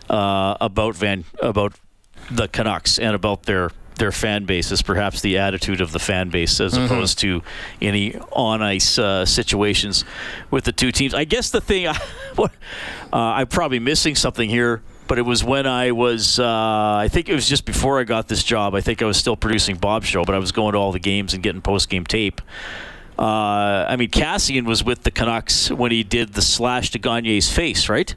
uh, 0.10 0.56
about 0.60 0.96
Van 0.96 1.24
about 1.42 1.74
the 2.32 2.48
Canucks 2.48 3.00
and 3.00 3.16
about 3.16 3.44
their 3.44 3.72
their 3.98 4.12
fan 4.12 4.46
base 4.46 4.72
is 4.72 4.82
perhaps 4.82 5.22
the 5.22 5.38
attitude 5.40 5.82
of 5.82 5.92
the 5.92 6.00
fan 6.00 6.30
base 6.30 6.60
as 6.60 6.78
opposed 6.78 7.20
to 7.20 7.42
any 7.82 8.16
on 8.32 8.62
ice 8.62 8.98
uh, 9.00 9.26
situations 9.26 10.06
with 10.52 10.66
the 10.66 10.72
two 10.72 10.92
teams. 10.92 11.14
I 11.14 11.24
guess 11.24 11.50
the 11.50 11.62
thing, 11.62 11.88
what, 12.36 12.52
uh, 13.12 13.16
I'm 13.16 13.48
probably 13.48 13.80
missing 13.80 14.16
something 14.16 14.50
here. 14.50 14.82
But 15.08 15.18
it 15.20 15.24
was 15.24 15.44
when 15.44 15.66
I 15.66 15.92
was, 15.92 16.38
uh, 16.40 16.46
I 16.46 17.08
think 17.10 17.30
it 17.30 17.34
was 17.34 17.48
just 17.48 17.66
before 17.66 18.00
I 18.00 18.04
got 18.04 18.28
this 18.28 18.44
job. 18.44 18.76
I 18.76 18.82
think 18.82 19.02
I 19.02 19.06
was 19.06 19.18
still 19.18 19.38
producing 19.38 19.78
Bob's 19.78 20.08
show, 20.08 20.26
but 20.26 20.36
I 20.36 20.40
was 20.40 20.52
going 20.52 20.74
to 20.74 20.78
all 20.80 20.92
the 20.92 21.00
games 21.00 21.34
and 21.34 21.42
getting 21.42 21.62
post 21.62 21.90
game 21.90 22.06
tape. 22.06 22.42
Uh, 23.18 23.86
I 23.88 23.96
mean, 23.96 24.10
Kassian 24.10 24.66
was 24.66 24.84
with 24.84 25.04
the 25.04 25.12
Canucks 25.12 25.72
when 25.72 25.92
he 25.92 26.04
did 26.04 26.34
the 26.34 26.42
slash 26.42 26.92
to 26.92 27.00
Gagner's 27.00 27.50
face, 27.50 27.90
right? 27.90 28.14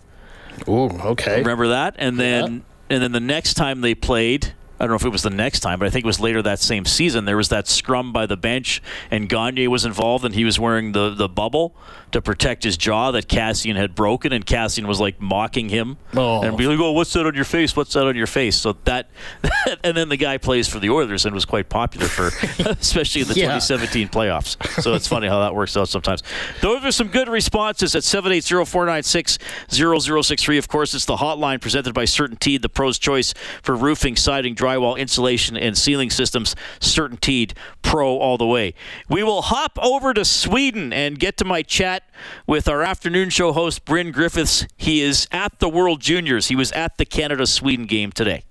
Ooh, 0.68 0.88
okay. 0.90 1.38
Remember 1.38 1.68
that? 1.68 1.94
And 1.98 2.18
then, 2.18 2.64
and 2.90 3.02
then 3.02 3.12
the 3.12 3.20
next 3.20 3.54
time 3.54 3.80
they 3.80 3.94
played, 3.94 4.52
I 4.80 4.84
don't 4.84 4.90
know 4.92 4.96
if 4.96 5.04
it 5.04 5.10
was 5.10 5.22
the 5.22 5.28
next 5.30 5.60
time, 5.60 5.78
but 5.78 5.86
I 5.86 5.90
think 5.90 6.04
it 6.04 6.06
was 6.06 6.20
later 6.20 6.40
that 6.42 6.58
same 6.58 6.86
season. 6.86 7.26
There 7.26 7.36
was 7.36 7.50
that 7.50 7.68
scrum 7.68 8.12
by 8.14 8.24
the 8.24 8.36
bench, 8.38 8.82
and 9.10 9.28
Gagner 9.28 9.68
was 9.68 9.84
involved, 9.84 10.24
and 10.24 10.34
he 10.34 10.42
was 10.44 10.58
wearing 10.58 10.92
the, 10.92 11.10
the 11.14 11.28
bubble 11.28 11.76
to 12.12 12.22
protect 12.22 12.64
his 12.64 12.78
jaw 12.78 13.10
that 13.12 13.28
Kassian 13.28 13.76
had 13.76 13.94
broken, 13.94 14.32
and 14.32 14.44
Kassian 14.46 14.86
was 14.86 14.98
like 14.98 15.20
mocking 15.20 15.68
him 15.68 15.98
Oh. 16.16 16.42
and 16.42 16.56
be 16.56 16.66
like, 16.66 16.78
"Oh, 16.80 16.92
what's 16.92 17.12
that 17.12 17.26
on 17.26 17.34
your 17.34 17.44
face? 17.44 17.76
What's 17.76 17.92
that 17.92 18.06
on 18.06 18.16
your 18.16 18.26
face?" 18.26 18.56
So 18.56 18.72
that, 18.84 19.10
and 19.84 19.94
then 19.96 20.08
the 20.08 20.16
guy 20.16 20.38
plays 20.38 20.66
for 20.66 20.78
the 20.80 20.88
Oilers 20.90 21.26
and 21.26 21.34
was 21.34 21.44
quite 21.44 21.68
popular 21.68 22.06
for, 22.08 22.28
especially 22.70 23.20
in 23.20 23.28
the 23.28 23.34
Yeah. 23.34 23.58
2017 23.58 24.08
playoffs. 24.08 24.56
So 24.82 24.94
it's 24.94 25.06
funny 25.06 25.28
how 25.28 25.40
that 25.40 25.54
works 25.54 25.76
out 25.76 25.88
sometimes. 25.88 26.22
Those 26.62 26.82
are 26.84 26.90
some 26.92 27.08
good 27.08 27.28
responses 27.28 27.94
at 27.94 28.02
780-496-0063. 28.02 30.58
Of 30.58 30.68
course, 30.68 30.94
it's 30.94 31.04
the 31.04 31.16
hotline 31.16 31.60
presented 31.60 31.94
by 31.94 32.04
Certainteed, 32.04 32.62
the 32.62 32.68
pro's 32.68 32.98
choice 32.98 33.34
for 33.62 33.74
roofing, 33.76 34.16
siding, 34.16 34.54
drywall, 34.70 34.98
insulation, 34.98 35.56
and 35.56 35.76
ceiling 35.76 36.10
systems. 36.10 36.54
Certainteed 36.80 37.52
Pro 37.82 38.16
all 38.18 38.38
the 38.38 38.46
way. 38.46 38.74
We 39.08 39.22
will 39.22 39.42
hop 39.42 39.78
over 39.82 40.14
to 40.14 40.24
Sweden 40.24 40.92
and 40.92 41.18
get 41.18 41.36
to 41.38 41.44
my 41.44 41.62
chat 41.62 42.04
with 42.46 42.68
our 42.68 42.82
afternoon 42.82 43.30
show 43.30 43.52
host, 43.52 43.84
Bryn 43.84 44.12
Griffiths. 44.12 44.66
He 44.76 45.02
is 45.02 45.26
at 45.32 45.58
the 45.58 45.68
World 45.68 46.00
Juniors. 46.00 46.48
He 46.48 46.56
was 46.56 46.72
at 46.72 46.98
the 46.98 47.04
Canada 47.04 47.46
Sweden 47.46 47.86
game 47.86 48.12
today. 48.12 48.44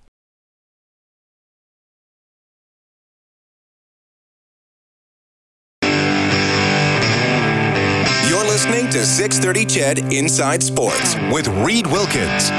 You're 8.28 8.46
listening 8.46 8.90
to 8.92 9.06
630 9.06 9.66
Ched 9.66 10.14
Inside 10.14 10.62
Sports 10.62 11.16
with 11.32 11.48
Reed 11.48 11.88
Wilkins. 11.88 12.52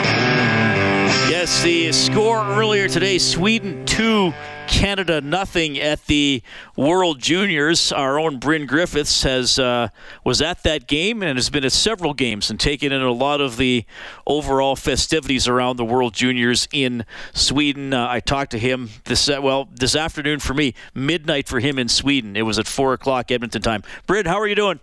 Yes, 1.31 1.63
the 1.63 1.93
score 1.93 2.45
earlier 2.45 2.89
today 2.89 3.19
Sweden 3.19 3.85
2, 3.87 4.33
Canada 4.69 5.21
nothing 5.21 5.79
at 5.79 6.07
the 6.07 6.43
World 6.77 7.19
Juniors. 7.19 7.93
Our 7.93 8.19
own 8.19 8.39
Bryn 8.39 8.67
Griffiths 8.67 9.25
has 9.25 9.59
uh, 9.59 9.89
was 10.25 10.41
at 10.41 10.63
that 10.63 10.87
game 10.87 11.23
and 11.23 11.37
has 11.37 11.51
been 11.51 11.65
at 11.65 11.73
several 11.73 12.15
games 12.15 12.51
and 12.51 12.59
taken 12.59 12.93
in 12.93 13.03
a 13.03 13.11
lot 13.11 13.41
of 13.41 13.57
the 13.57 13.85
overall 14.27 14.77
festivities 14.77 15.49
around 15.49 15.77
the 15.77 15.85
World 15.85 16.15
Juniors 16.15 16.69
in 16.73 17.05
Sweden. 17.33 17.93
Uh, 17.93 18.07
I 18.09 18.21
talked 18.21 18.53
to 18.53 18.59
him 18.59 18.91
this 19.05 19.29
uh, 19.29 19.41
well 19.43 19.69
this 19.75 19.97
afternoon 19.97 20.39
for 20.39 20.55
me, 20.55 20.75
midnight 20.95 21.49
for 21.49 21.61
him 21.61 21.79
in 21.79 21.89
Sweden. 21.89 22.37
It 22.37 22.43
was 22.43 22.59
at 22.59 22.67
four 22.67 22.93
o'clock 22.93 23.31
Edmonton 23.31 23.63
time. 23.63 23.83
Bryn, 24.07 24.27
how 24.27 24.39
are 24.39 24.47
you 24.47 24.55
doing? 24.55 24.81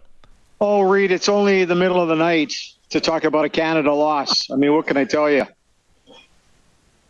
Oh, 0.60 0.82
Reed, 0.82 1.12
it's 1.12 1.30
only 1.30 1.66
the 1.66 1.76
middle 1.76 2.02
of 2.02 2.08
the 2.10 2.16
night 2.16 2.54
to 2.90 3.00
talk 3.00 3.24
about 3.24 3.46
a 3.46 3.50
Canada 3.50 3.94
loss. 3.94 4.50
I 4.52 4.56
mean, 4.56 4.74
what 4.74 4.88
can 4.88 4.98
I 4.98 5.06
tell 5.06 5.30
you? 5.30 5.46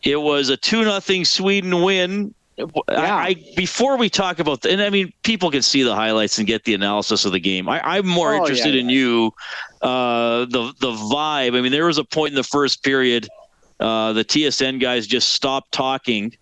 It 0.08 0.22
was 0.22 0.50
a 0.50 0.58
two 0.58 0.84
nothing 0.84 1.26
Sweden 1.26 1.82
win. 1.82 2.34
Yeah. 2.58 2.66
I, 2.90 3.28
I, 3.28 3.36
before 3.56 3.98
we 3.98 4.10
talk 4.10 4.40
about 4.40 4.62
the, 4.62 4.72
and 4.72 4.82
I 4.82 4.90
mean 4.90 5.14
people 5.22 5.52
can 5.52 5.62
see 5.62 5.84
the 5.84 5.94
highlights 5.94 6.40
and 6.40 6.48
get 6.48 6.64
the 6.64 6.74
analysis 6.74 7.26
of 7.26 7.32
the 7.32 7.40
game. 7.40 7.70
I, 7.70 7.98
am 7.98 8.08
more 8.08 8.34
oh, 8.34 8.38
interested 8.38 8.74
yeah, 8.74 8.82
in 8.82 8.90
yeah. 8.90 8.96
you, 8.96 9.34
uh, 9.84 10.46
the 10.46 10.74
the 10.80 10.92
vibe. 10.92 11.56
I 11.56 11.62
mean, 11.62 11.72
there 11.72 11.86
was 11.86 12.00
a 12.00 12.04
point 12.04 12.32
in 12.32 12.36
the 12.36 12.44
first 12.44 12.84
period, 12.84 13.28
uh, 13.80 14.14
the 14.14 14.26
TSN 14.26 14.80
guys 14.80 15.06
just 15.06 15.30
stopped 15.30 15.72
talking, 15.72 16.36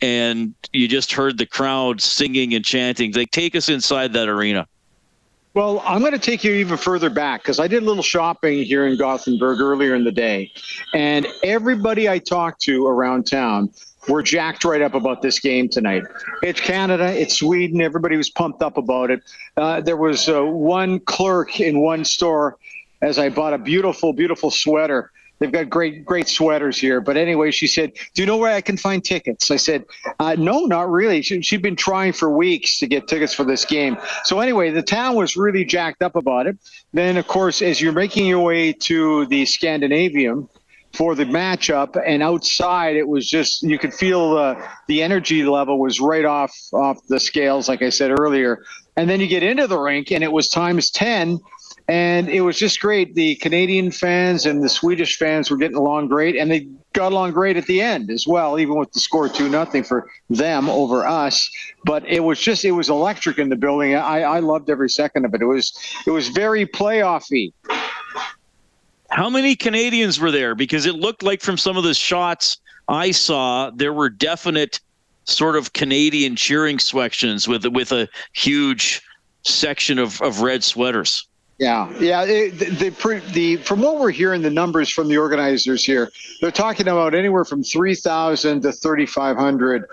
and 0.00 0.54
you 0.72 0.86
just 0.86 1.12
heard 1.12 1.38
the 1.38 1.46
crowd 1.46 2.00
singing 2.00 2.54
and 2.54 2.64
chanting. 2.64 3.12
Like, 3.12 3.30
take 3.30 3.56
us 3.56 3.68
inside 3.68 4.12
that 4.12 4.28
arena. 4.28 4.68
Well, 5.58 5.82
I'm 5.84 6.02
going 6.02 6.12
to 6.12 6.20
take 6.20 6.44
you 6.44 6.52
even 6.52 6.76
further 6.76 7.10
back 7.10 7.42
because 7.42 7.58
I 7.58 7.66
did 7.66 7.82
a 7.82 7.84
little 7.84 8.04
shopping 8.04 8.62
here 8.62 8.86
in 8.86 8.96
Gothenburg 8.96 9.60
earlier 9.60 9.96
in 9.96 10.04
the 10.04 10.12
day, 10.12 10.52
and 10.94 11.26
everybody 11.42 12.08
I 12.08 12.20
talked 12.20 12.60
to 12.62 12.86
around 12.86 13.24
town 13.26 13.72
were 14.08 14.22
jacked 14.22 14.64
right 14.64 14.80
up 14.80 14.94
about 14.94 15.20
this 15.20 15.40
game 15.40 15.68
tonight. 15.68 16.04
It's 16.44 16.60
Canada, 16.60 17.12
it's 17.12 17.38
Sweden. 17.38 17.80
Everybody 17.80 18.16
was 18.16 18.30
pumped 18.30 18.62
up 18.62 18.76
about 18.76 19.10
it. 19.10 19.20
Uh, 19.56 19.80
there 19.80 19.96
was 19.96 20.28
uh, 20.28 20.44
one 20.44 21.00
clerk 21.00 21.58
in 21.58 21.80
one 21.80 22.04
store 22.04 22.56
as 23.02 23.18
I 23.18 23.28
bought 23.28 23.52
a 23.52 23.58
beautiful, 23.58 24.12
beautiful 24.12 24.52
sweater 24.52 25.10
They've 25.38 25.52
got 25.52 25.70
great, 25.70 26.04
great 26.04 26.28
sweaters 26.28 26.78
here. 26.78 27.00
But 27.00 27.16
anyway, 27.16 27.50
she 27.50 27.66
said, 27.66 27.92
"Do 28.14 28.22
you 28.22 28.26
know 28.26 28.36
where 28.36 28.52
I 28.52 28.60
can 28.60 28.76
find 28.76 29.04
tickets?" 29.04 29.50
I 29.50 29.56
said, 29.56 29.84
uh, 30.18 30.34
"No, 30.38 30.64
not 30.66 30.90
really." 30.90 31.22
She, 31.22 31.42
she'd 31.42 31.62
been 31.62 31.76
trying 31.76 32.12
for 32.12 32.30
weeks 32.36 32.78
to 32.78 32.86
get 32.86 33.06
tickets 33.08 33.34
for 33.34 33.44
this 33.44 33.64
game. 33.64 33.96
So 34.24 34.40
anyway, 34.40 34.70
the 34.70 34.82
town 34.82 35.14
was 35.14 35.36
really 35.36 35.64
jacked 35.64 36.02
up 36.02 36.16
about 36.16 36.46
it. 36.46 36.58
Then, 36.92 37.16
of 37.16 37.26
course, 37.26 37.62
as 37.62 37.80
you're 37.80 37.92
making 37.92 38.26
your 38.26 38.44
way 38.44 38.72
to 38.72 39.26
the 39.26 39.44
Scandinavium 39.44 40.48
for 40.94 41.14
the 41.14 41.24
matchup, 41.24 42.00
and 42.04 42.22
outside 42.22 42.96
it 42.96 43.06
was 43.06 43.28
just 43.28 43.62
you 43.62 43.78
could 43.78 43.94
feel 43.94 44.34
the 44.34 44.68
the 44.88 45.02
energy 45.02 45.44
level 45.44 45.78
was 45.78 46.00
right 46.00 46.24
off 46.24 46.52
off 46.72 46.98
the 47.08 47.20
scales, 47.20 47.68
like 47.68 47.82
I 47.82 47.90
said 47.90 48.10
earlier. 48.10 48.64
And 48.96 49.08
then 49.08 49.20
you 49.20 49.28
get 49.28 49.44
into 49.44 49.68
the 49.68 49.78
rink, 49.78 50.10
and 50.10 50.24
it 50.24 50.32
was 50.32 50.48
times 50.48 50.90
ten 50.90 51.38
and 51.88 52.28
it 52.28 52.42
was 52.42 52.58
just 52.58 52.80
great. 52.80 53.14
The 53.14 53.36
Canadian 53.36 53.90
fans 53.90 54.44
and 54.44 54.62
the 54.62 54.68
Swedish 54.68 55.16
fans 55.16 55.50
were 55.50 55.56
getting 55.56 55.76
along 55.76 56.08
great, 56.08 56.36
and 56.36 56.50
they 56.50 56.68
got 56.92 57.12
along 57.12 57.32
great 57.32 57.56
at 57.56 57.64
the 57.64 57.80
end 57.80 58.10
as 58.10 58.26
well, 58.26 58.58
even 58.58 58.76
with 58.76 58.92
the 58.92 59.00
score 59.00 59.28
two 59.28 59.48
nothing 59.48 59.82
for 59.82 60.10
them 60.28 60.68
over 60.68 61.06
us. 61.06 61.50
But 61.84 62.06
it 62.06 62.20
was 62.20 62.38
just 62.38 62.64
it 62.64 62.72
was 62.72 62.90
electric 62.90 63.38
in 63.38 63.48
the 63.48 63.56
building. 63.56 63.94
I, 63.94 64.20
I 64.20 64.40
loved 64.40 64.68
every 64.68 64.90
second 64.90 65.24
of 65.24 65.32
it. 65.32 65.40
It 65.40 65.46
was 65.46 65.72
it 66.06 66.10
was 66.10 66.28
very 66.28 66.66
playoffy. 66.66 67.52
How 69.08 69.30
many 69.30 69.56
Canadians 69.56 70.20
were 70.20 70.30
there? 70.30 70.54
Because 70.54 70.84
it 70.84 70.94
looked 70.94 71.22
like 71.22 71.40
from 71.40 71.56
some 71.56 71.78
of 71.78 71.84
the 71.84 71.94
shots 71.94 72.58
I 72.88 73.10
saw, 73.12 73.70
there 73.70 73.94
were 73.94 74.10
definite 74.10 74.80
sort 75.24 75.56
of 75.56 75.72
Canadian 75.72 76.36
cheering 76.36 76.78
sections 76.78 77.48
with 77.48 77.64
with 77.64 77.92
a 77.92 78.08
huge 78.34 79.00
section 79.42 79.98
of, 79.98 80.20
of 80.20 80.42
red 80.42 80.62
sweaters. 80.62 81.26
Yeah, 81.58 81.92
yeah. 81.98 82.22
It, 82.22 82.58
the, 82.58 82.90
the, 82.90 83.22
the 83.32 83.56
from 83.56 83.80
what 83.80 83.98
we're 83.98 84.12
hearing, 84.12 84.42
the 84.42 84.50
numbers 84.50 84.90
from 84.90 85.08
the 85.08 85.18
organizers 85.18 85.84
here, 85.84 86.10
they're 86.40 86.52
talking 86.52 86.86
about 86.86 87.14
anywhere 87.14 87.44
from 87.44 87.64
three 87.64 87.96
thousand 87.96 88.62
to 88.62 88.70
thirty 88.70 89.06
five 89.06 89.36
hundred 89.36 89.84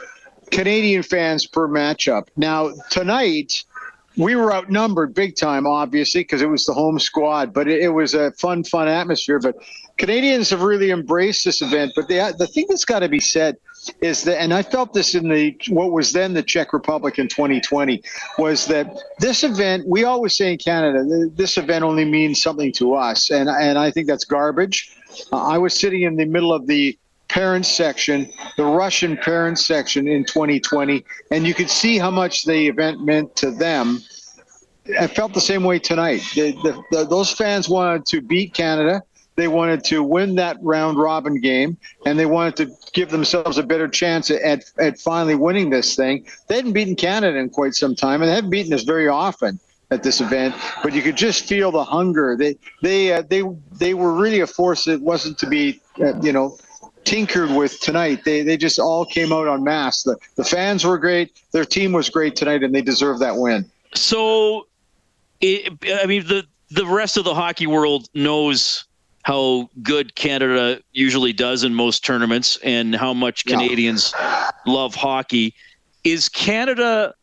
Canadian 0.52 1.02
fans 1.02 1.48
per 1.48 1.68
matchup. 1.68 2.28
Now 2.38 2.72
tonight, 2.92 3.64
we 4.16 4.36
were 4.36 4.54
outnumbered 4.54 5.16
big 5.16 5.36
time, 5.36 5.66
obviously, 5.66 6.22
because 6.22 6.44
it 6.44 6.50
was 6.50 6.66
the 6.66 6.74
home 6.74 7.00
squad. 7.00 7.52
But 7.52 7.68
it, 7.68 7.82
it, 7.82 7.90
was 7.90 8.14
a 8.14 8.32
fun, 8.34 8.64
fun 8.64 8.88
atmosphere. 8.88 9.40
But 9.40 9.56
Canadians 9.98 10.52
have 10.52 10.62
really 10.62 10.92
embraced 10.92 11.46
this 11.46 11.64
event. 11.64 11.94
But 11.96 12.08
the 12.08 12.36
the 12.38 12.46
thing 12.46 12.68
that's 12.70 12.86
got 12.86 13.00
to 13.00 13.10
be 13.10 13.20
said 13.20 13.58
is 14.02 14.24
that, 14.24 14.42
and 14.42 14.54
I 14.54 14.64
felt 14.64 14.94
this 14.94 15.16
in 15.16 15.30
the 15.30 15.56
what 15.70 15.92
was 15.92 16.12
then 16.12 16.34
the 16.34 16.44
Czech 16.44 16.74
Republic 16.74 17.20
in 17.20 17.28
2020, 17.28 18.02
was 18.38 18.66
that 18.68 18.96
this 19.20 19.44
event 19.44 19.88
we 19.88 20.04
always 20.04 20.36
say 20.36 20.54
in 20.54 20.58
Canada 20.58 21.04
this 21.34 21.58
event 21.58 21.84
only 21.84 22.06
means 22.06 22.42
something 22.42 22.72
to 22.74 22.96
us, 22.96 23.32
and 23.32 23.50
and 23.50 23.78
I 23.78 23.92
think 23.92 24.08
that's 24.08 24.26
garbage. 24.26 24.96
Uh, 25.32 25.44
I 25.44 25.58
was 25.58 25.78
sitting 25.78 26.02
in 26.02 26.16
the 26.16 26.26
middle 26.26 26.54
of 26.54 26.68
the 26.68 26.98
parents 27.28 27.70
section, 27.70 28.32
the 28.58 28.66
Russian 28.66 29.18
parents 29.18 29.66
section 29.66 30.08
in 30.08 30.26
2020, 30.26 31.04
and 31.32 31.46
you 31.46 31.54
could 31.54 31.70
see 31.70 31.98
how 31.98 32.12
much 32.12 32.46
the 32.46 32.68
event 32.68 33.02
meant 33.04 33.36
to 33.38 33.52
them. 33.52 34.02
I 35.00 35.08
felt 35.08 35.34
the 35.34 35.42
same 35.42 35.64
way 35.64 35.80
tonight. 35.80 36.22
The, 36.36 36.52
the, 36.52 36.84
the, 36.92 37.06
those 37.06 37.32
fans 37.32 37.68
wanted 37.68 38.06
to 38.08 38.22
beat 38.22 38.54
Canada. 38.54 39.02
They 39.36 39.48
wanted 39.48 39.84
to 39.86 40.02
win 40.02 40.36
that 40.36 40.58
round 40.62 40.98
robin 40.98 41.42
game, 41.42 41.78
and 42.06 42.18
they 42.18 42.26
wanted 42.26 42.56
to 42.58 42.92
give 42.94 43.10
themselves 43.10 43.58
a 43.58 43.64
better 43.64 43.88
chance 43.88 44.32
at, 44.32 44.64
at 44.80 45.00
finally 45.00 45.36
winning 45.36 45.70
this 45.70 45.96
thing. 45.96 46.26
They 46.48 46.56
hadn't 46.56 46.74
beaten 46.74 46.96
Canada 46.96 47.38
in 47.38 47.50
quite 47.50 47.76
some 47.76 47.96
time, 47.96 48.22
and 48.22 48.30
they 48.30 48.36
haven't 48.36 48.50
beaten 48.50 48.74
us 48.74 48.84
very 48.84 49.08
often 49.08 49.60
at 49.92 50.04
this 50.04 50.22
event. 50.22 50.56
But 50.82 50.94
you 50.94 51.02
could 51.02 51.18
just 51.18 51.48
feel 51.48 51.72
the 51.72 51.84
hunger. 51.84 52.36
They 52.38 52.58
they 52.82 53.14
uh, 53.14 53.24
they 53.30 53.44
they 53.74 53.94
were 53.94 54.14
really 54.14 54.40
a 54.40 54.48
force 54.48 54.86
that 54.86 55.02
wasn't 55.02 55.38
to 55.40 55.48
be 55.48 55.82
uh, 56.00 56.20
you 56.22 56.32
know 56.32 56.58
tinkered 57.04 57.52
with 57.52 57.80
tonight. 57.82 58.24
They 58.24 58.42
they 58.42 58.58
just 58.58 58.80
all 58.80 59.06
came 59.06 59.32
out 59.32 59.48
on 59.48 59.64
mass. 59.64 60.04
The 60.04 60.18
the 60.36 60.44
fans 60.44 60.86
were 60.86 60.98
great. 60.98 61.32
Their 61.52 61.66
team 61.66 61.92
was 61.92 62.10
great 62.10 62.36
tonight, 62.36 62.64
and 62.64 62.74
they 62.74 62.82
deserve 62.82 63.20
that 63.20 63.36
win. 63.36 63.70
So, 63.94 64.68
it, 65.42 65.74
I 66.02 66.06
mean 66.06 66.26
the 66.28 66.46
the 66.72 66.86
rest 66.86 67.18
of 67.18 67.24
the 67.24 67.36
hockey 67.36 67.68
world 67.68 68.10
knows 68.14 68.86
how 69.26 69.68
good 69.82 70.14
Canada 70.14 70.80
usually 70.94 71.34
does 71.34 71.64
in 71.64 71.74
most 71.74 72.06
tournaments 72.06 72.60
and 72.64 72.96
how 72.96 73.12
much 73.12 73.44
Canadians 73.44 74.14
yeah. 74.20 74.52
love 74.68 74.94
hockey. 74.94 75.56
Is 76.04 76.30
Canada 76.30 77.16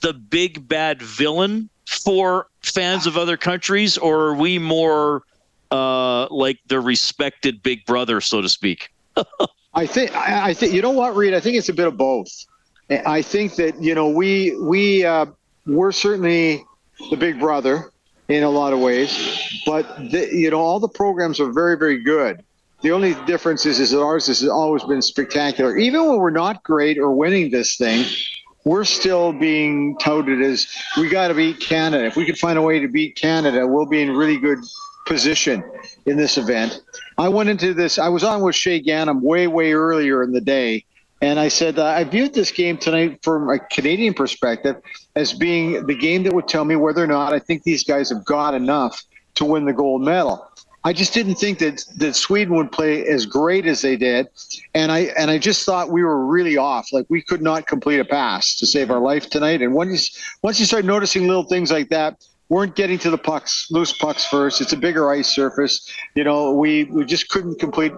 the 0.00 0.12
big 0.12 0.66
bad 0.66 1.00
villain 1.00 1.70
for 1.86 2.48
fans 2.64 3.06
of 3.06 3.16
other 3.16 3.36
countries, 3.36 3.96
or 3.96 4.22
are 4.22 4.34
we 4.34 4.58
more 4.58 5.22
uh, 5.70 6.26
like 6.34 6.58
the 6.66 6.80
respected 6.80 7.62
big 7.62 7.86
brother, 7.86 8.20
so 8.20 8.40
to 8.40 8.48
speak? 8.48 8.92
I 9.74 9.86
think 9.86 10.16
I 10.16 10.52
think 10.52 10.72
you 10.72 10.82
know 10.82 10.90
what, 10.90 11.14
Reed. 11.14 11.32
I 11.32 11.38
think 11.38 11.56
it's 11.56 11.68
a 11.68 11.74
bit 11.74 11.86
of 11.86 11.96
both. 11.96 12.44
I 12.90 13.22
think 13.22 13.54
that 13.54 13.80
you 13.80 13.94
know 13.94 14.08
we 14.08 14.56
we 14.56 15.04
uh, 15.04 15.26
we're 15.64 15.92
certainly 15.92 16.64
the 17.10 17.16
big 17.16 17.38
brother 17.38 17.92
in 18.28 18.42
a 18.42 18.50
lot 18.50 18.72
of 18.72 18.80
ways. 18.80 19.62
But 19.64 20.10
the, 20.10 20.28
you 20.32 20.50
know, 20.50 20.60
all 20.60 20.80
the 20.80 20.88
programs 20.88 21.40
are 21.40 21.52
very, 21.52 21.76
very 21.76 22.02
good. 22.02 22.44
The 22.82 22.92
only 22.92 23.14
difference 23.26 23.64
is, 23.66 23.80
is 23.80 23.90
that 23.90 24.02
ours 24.02 24.26
has 24.26 24.46
always 24.46 24.84
been 24.84 25.02
spectacular. 25.02 25.76
Even 25.78 26.08
when 26.08 26.18
we're 26.18 26.30
not 26.30 26.62
great 26.62 26.98
or 26.98 27.10
winning 27.12 27.50
this 27.50 27.76
thing, 27.76 28.04
we're 28.64 28.84
still 28.84 29.32
being 29.32 29.96
touted 29.98 30.42
as 30.42 30.66
we 30.96 31.08
got 31.08 31.28
to 31.28 31.34
beat 31.34 31.60
Canada. 31.60 32.04
If 32.04 32.16
we 32.16 32.26
can 32.26 32.34
find 32.34 32.58
a 32.58 32.62
way 32.62 32.80
to 32.80 32.88
beat 32.88 33.16
Canada, 33.16 33.66
we'll 33.66 33.86
be 33.86 34.02
in 34.02 34.10
really 34.10 34.38
good 34.38 34.58
position 35.06 35.62
in 36.04 36.16
this 36.16 36.36
event. 36.36 36.82
I 37.16 37.28
went 37.28 37.48
into 37.48 37.72
this. 37.72 37.98
I 37.98 38.08
was 38.08 38.24
on 38.24 38.42
with 38.42 38.56
Shaye 38.56 38.84
Ganam 38.84 39.20
way, 39.22 39.46
way 39.46 39.72
earlier 39.72 40.22
in 40.22 40.32
the 40.32 40.40
day, 40.40 40.84
and 41.26 41.40
I 41.40 41.48
said, 41.48 41.80
I 41.80 42.04
viewed 42.04 42.34
this 42.34 42.52
game 42.52 42.78
tonight 42.78 43.18
from 43.24 43.50
a 43.50 43.58
Canadian 43.58 44.14
perspective 44.14 44.76
as 45.16 45.32
being 45.32 45.84
the 45.86 45.94
game 45.94 46.22
that 46.22 46.32
would 46.32 46.46
tell 46.46 46.64
me 46.64 46.76
whether 46.76 47.02
or 47.02 47.08
not 47.08 47.32
I 47.32 47.40
think 47.40 47.64
these 47.64 47.82
guys 47.82 48.10
have 48.10 48.24
got 48.24 48.54
enough 48.54 49.02
to 49.34 49.44
win 49.44 49.64
the 49.64 49.72
gold 49.72 50.02
medal. 50.02 50.48
I 50.84 50.92
just 50.92 51.12
didn't 51.12 51.34
think 51.34 51.58
that, 51.58 51.84
that 51.96 52.14
Sweden 52.14 52.54
would 52.54 52.70
play 52.70 53.04
as 53.08 53.26
great 53.26 53.66
as 53.66 53.82
they 53.82 53.96
did. 53.96 54.28
And 54.72 54.92
I 54.92 55.10
and 55.18 55.28
I 55.28 55.38
just 55.38 55.66
thought 55.66 55.90
we 55.90 56.04
were 56.04 56.24
really 56.24 56.58
off. 56.58 56.92
Like 56.92 57.06
we 57.08 57.20
could 57.20 57.42
not 57.42 57.66
complete 57.66 57.98
a 57.98 58.04
pass 58.04 58.56
to 58.58 58.66
save 58.66 58.92
our 58.92 59.00
life 59.00 59.28
tonight. 59.28 59.62
And 59.62 59.74
once 59.74 60.16
once 60.42 60.60
you 60.60 60.66
start 60.66 60.84
noticing 60.84 61.26
little 61.26 61.42
things 61.42 61.72
like 61.72 61.88
that, 61.88 62.24
weren't 62.48 62.76
getting 62.76 62.98
to 62.98 63.10
the 63.10 63.18
pucks, 63.18 63.68
loose 63.70 63.92
pucks 63.92 64.24
first. 64.24 64.60
It's 64.60 64.72
a 64.72 64.76
bigger 64.76 65.10
ice 65.10 65.28
surface. 65.28 65.92
You 66.14 66.24
know, 66.24 66.52
we, 66.52 66.84
we 66.84 67.04
just 67.04 67.28
couldn't 67.28 67.58
complete 67.58 67.92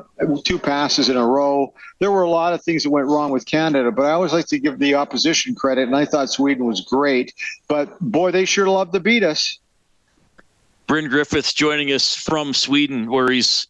two 0.45 0.59
passes 0.59 1.09
in 1.09 1.17
a 1.17 1.26
row. 1.26 1.73
There 1.99 2.11
were 2.11 2.23
a 2.23 2.31
lot 2.31 2.55
of 2.55 2.62
things 2.62 2.83
that 2.85 2.90
went 2.90 3.09
wrong 3.09 3.31
with 3.31 3.45
Canada, 3.45 3.90
but 3.90 4.07
I 4.07 4.12
always 4.12 4.33
like 4.33 4.47
to 4.47 4.59
give 4.59 4.78
the 4.78 4.95
opposition 4.95 5.55
credit, 5.55 5.87
and 5.87 5.97
I 5.97 6.07
thought 6.07 6.31
Sweden 6.31 6.64
was 6.64 6.81
great. 6.81 7.35
But 7.69 7.99
boy, 8.00 8.31
they 8.31 8.45
sure 8.45 8.69
love 8.69 8.93
to 8.93 9.00
beat 9.00 9.23
us. 9.23 9.59
Bryn 10.87 11.09
Griffiths 11.09 11.52
joining 11.52 11.93
us 11.93 12.14
from 12.14 12.55
Sweden, 12.55 13.11
where 13.11 13.31
he's 13.31 13.67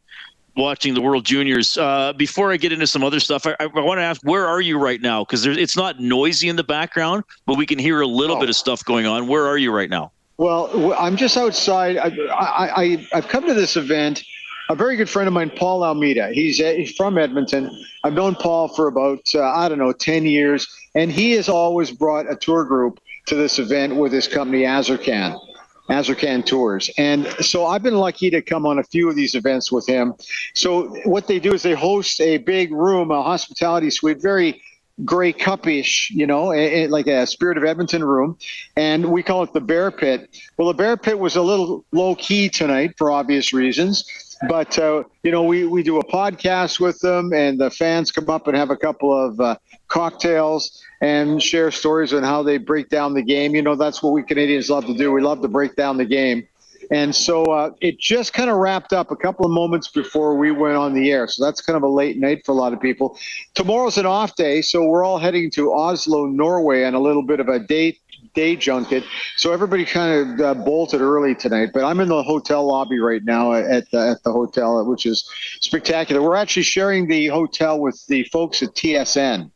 watching 0.56 0.94
the 0.94 1.00
World 1.00 1.24
Juniors. 1.24 1.76
Uh, 1.76 2.12
before 2.12 2.52
I 2.52 2.56
get 2.56 2.72
into 2.72 2.86
some 2.86 3.02
other 3.02 3.18
stuff, 3.18 3.46
I, 3.46 3.56
I 3.58 3.66
want 3.66 3.98
to 3.98 4.02
ask, 4.02 4.20
where 4.22 4.46
are 4.46 4.60
you 4.60 4.78
right 4.78 5.00
now? 5.00 5.24
Because 5.24 5.44
it's 5.44 5.76
not 5.76 5.98
noisy 5.98 6.48
in 6.48 6.54
the 6.54 6.62
background, 6.62 7.24
but 7.46 7.56
we 7.56 7.66
can 7.66 7.78
hear 7.78 8.00
a 8.00 8.06
little 8.06 8.36
oh. 8.36 8.40
bit 8.40 8.48
of 8.48 8.54
stuff 8.54 8.84
going 8.84 9.06
on. 9.06 9.26
Where 9.26 9.46
are 9.46 9.58
you 9.58 9.72
right 9.72 9.90
now? 9.90 10.12
Well, 10.38 10.94
I'm 10.96 11.16
just 11.16 11.36
outside. 11.36 11.96
I, 11.96 12.06
I, 12.30 12.82
I, 12.82 13.08
I've 13.12 13.26
come 13.26 13.46
to 13.46 13.54
this 13.54 13.76
event. 13.76 14.22
A 14.70 14.76
very 14.76 14.96
good 14.96 15.08
friend 15.08 15.26
of 15.26 15.34
mine, 15.34 15.50
Paul 15.50 15.82
Almeida. 15.82 16.30
He's, 16.32 16.60
uh, 16.60 16.74
he's 16.76 16.94
from 16.94 17.18
Edmonton. 17.18 17.70
I've 18.04 18.12
known 18.12 18.36
Paul 18.36 18.68
for 18.68 18.86
about, 18.86 19.20
uh, 19.34 19.42
I 19.42 19.68
don't 19.68 19.78
know, 19.78 19.92
10 19.92 20.26
years. 20.26 20.68
And 20.94 21.10
he 21.10 21.32
has 21.32 21.48
always 21.48 21.90
brought 21.90 22.30
a 22.30 22.36
tour 22.36 22.64
group 22.64 23.00
to 23.26 23.34
this 23.34 23.58
event 23.58 23.96
with 23.96 24.12
his 24.12 24.28
company, 24.28 24.62
Azarkan. 24.62 25.40
Azarkan 25.88 26.44
Tours. 26.44 26.90
And 26.98 27.26
so 27.40 27.66
I've 27.66 27.82
been 27.82 27.96
lucky 27.96 28.30
to 28.30 28.42
come 28.42 28.66
on 28.66 28.78
a 28.78 28.84
few 28.84 29.08
of 29.08 29.16
these 29.16 29.34
events 29.34 29.72
with 29.72 29.86
him. 29.86 30.14
So 30.54 30.88
what 31.04 31.26
they 31.26 31.40
do 31.40 31.54
is 31.54 31.62
they 31.62 31.74
host 31.74 32.20
a 32.20 32.36
big 32.38 32.72
room, 32.72 33.10
a 33.10 33.22
hospitality 33.22 33.90
suite, 33.90 34.20
very 34.20 34.62
Grey 35.04 35.32
Cupish, 35.32 36.10
you 36.10 36.26
know, 36.26 36.46
like 36.88 37.06
a 37.06 37.26
Spirit 37.26 37.56
of 37.56 37.64
Edmonton 37.64 38.04
room, 38.04 38.36
and 38.76 39.06
we 39.06 39.22
call 39.22 39.42
it 39.42 39.52
the 39.52 39.60
Bear 39.60 39.90
Pit. 39.90 40.40
Well, 40.56 40.68
the 40.68 40.74
Bear 40.74 40.96
Pit 40.96 41.18
was 41.18 41.36
a 41.36 41.42
little 41.42 41.84
low 41.92 42.14
key 42.16 42.48
tonight 42.48 42.94
for 42.98 43.10
obvious 43.10 43.52
reasons, 43.52 44.36
but 44.48 44.78
uh, 44.78 45.04
you 45.22 45.30
know, 45.30 45.42
we 45.42 45.66
we 45.66 45.82
do 45.82 45.98
a 45.98 46.04
podcast 46.04 46.80
with 46.80 46.98
them, 47.00 47.32
and 47.32 47.60
the 47.60 47.70
fans 47.70 48.10
come 48.10 48.28
up 48.28 48.48
and 48.48 48.56
have 48.56 48.70
a 48.70 48.76
couple 48.76 49.16
of 49.16 49.40
uh, 49.40 49.56
cocktails 49.88 50.84
and 51.00 51.42
share 51.42 51.70
stories 51.70 52.12
on 52.12 52.22
how 52.22 52.42
they 52.42 52.58
break 52.58 52.88
down 52.88 53.14
the 53.14 53.22
game. 53.22 53.54
You 53.54 53.62
know, 53.62 53.74
that's 53.74 54.02
what 54.02 54.12
we 54.12 54.22
Canadians 54.22 54.68
love 54.68 54.86
to 54.86 54.94
do. 54.94 55.12
We 55.12 55.22
love 55.22 55.42
to 55.42 55.48
break 55.48 55.76
down 55.76 55.96
the 55.96 56.04
game. 56.04 56.46
And 56.90 57.14
so 57.14 57.44
uh, 57.44 57.70
it 57.80 57.98
just 57.98 58.32
kind 58.32 58.48
of 58.50 58.56
wrapped 58.56 58.92
up 58.92 59.10
a 59.10 59.16
couple 59.16 59.44
of 59.44 59.52
moments 59.52 59.88
before 59.88 60.36
we 60.36 60.50
went 60.50 60.76
on 60.76 60.94
the 60.94 61.10
air. 61.10 61.28
So 61.28 61.44
that's 61.44 61.60
kind 61.60 61.76
of 61.76 61.82
a 61.82 61.88
late 61.88 62.18
night 62.18 62.42
for 62.44 62.52
a 62.52 62.54
lot 62.54 62.72
of 62.72 62.80
people. 62.80 63.18
Tomorrow's 63.54 63.98
an 63.98 64.06
off 64.06 64.36
day, 64.36 64.62
so 64.62 64.84
we're 64.84 65.04
all 65.04 65.18
heading 65.18 65.50
to 65.52 65.72
Oslo, 65.72 66.26
Norway, 66.26 66.84
on 66.84 66.94
a 66.94 67.00
little 67.00 67.22
bit 67.22 67.40
of 67.40 67.48
a 67.48 67.58
day 67.58 67.98
day 68.34 68.56
junket. 68.56 69.04
So 69.36 69.52
everybody 69.52 69.84
kind 69.84 70.40
of 70.40 70.40
uh, 70.40 70.54
bolted 70.54 71.00
early 71.00 71.34
tonight. 71.34 71.70
But 71.72 71.84
I'm 71.84 72.00
in 72.00 72.08
the 72.08 72.22
hotel 72.22 72.66
lobby 72.66 72.98
right 72.98 73.24
now 73.24 73.52
at 73.52 73.90
the, 73.90 73.98
at 73.98 74.22
the 74.22 74.32
hotel, 74.32 74.84
which 74.84 75.06
is 75.06 75.28
spectacular. 75.60 76.22
We're 76.22 76.36
actually 76.36 76.62
sharing 76.62 77.08
the 77.08 77.26
hotel 77.26 77.80
with 77.80 78.04
the 78.06 78.24
folks 78.24 78.62
at 78.62 78.70
TSN. 78.70 79.50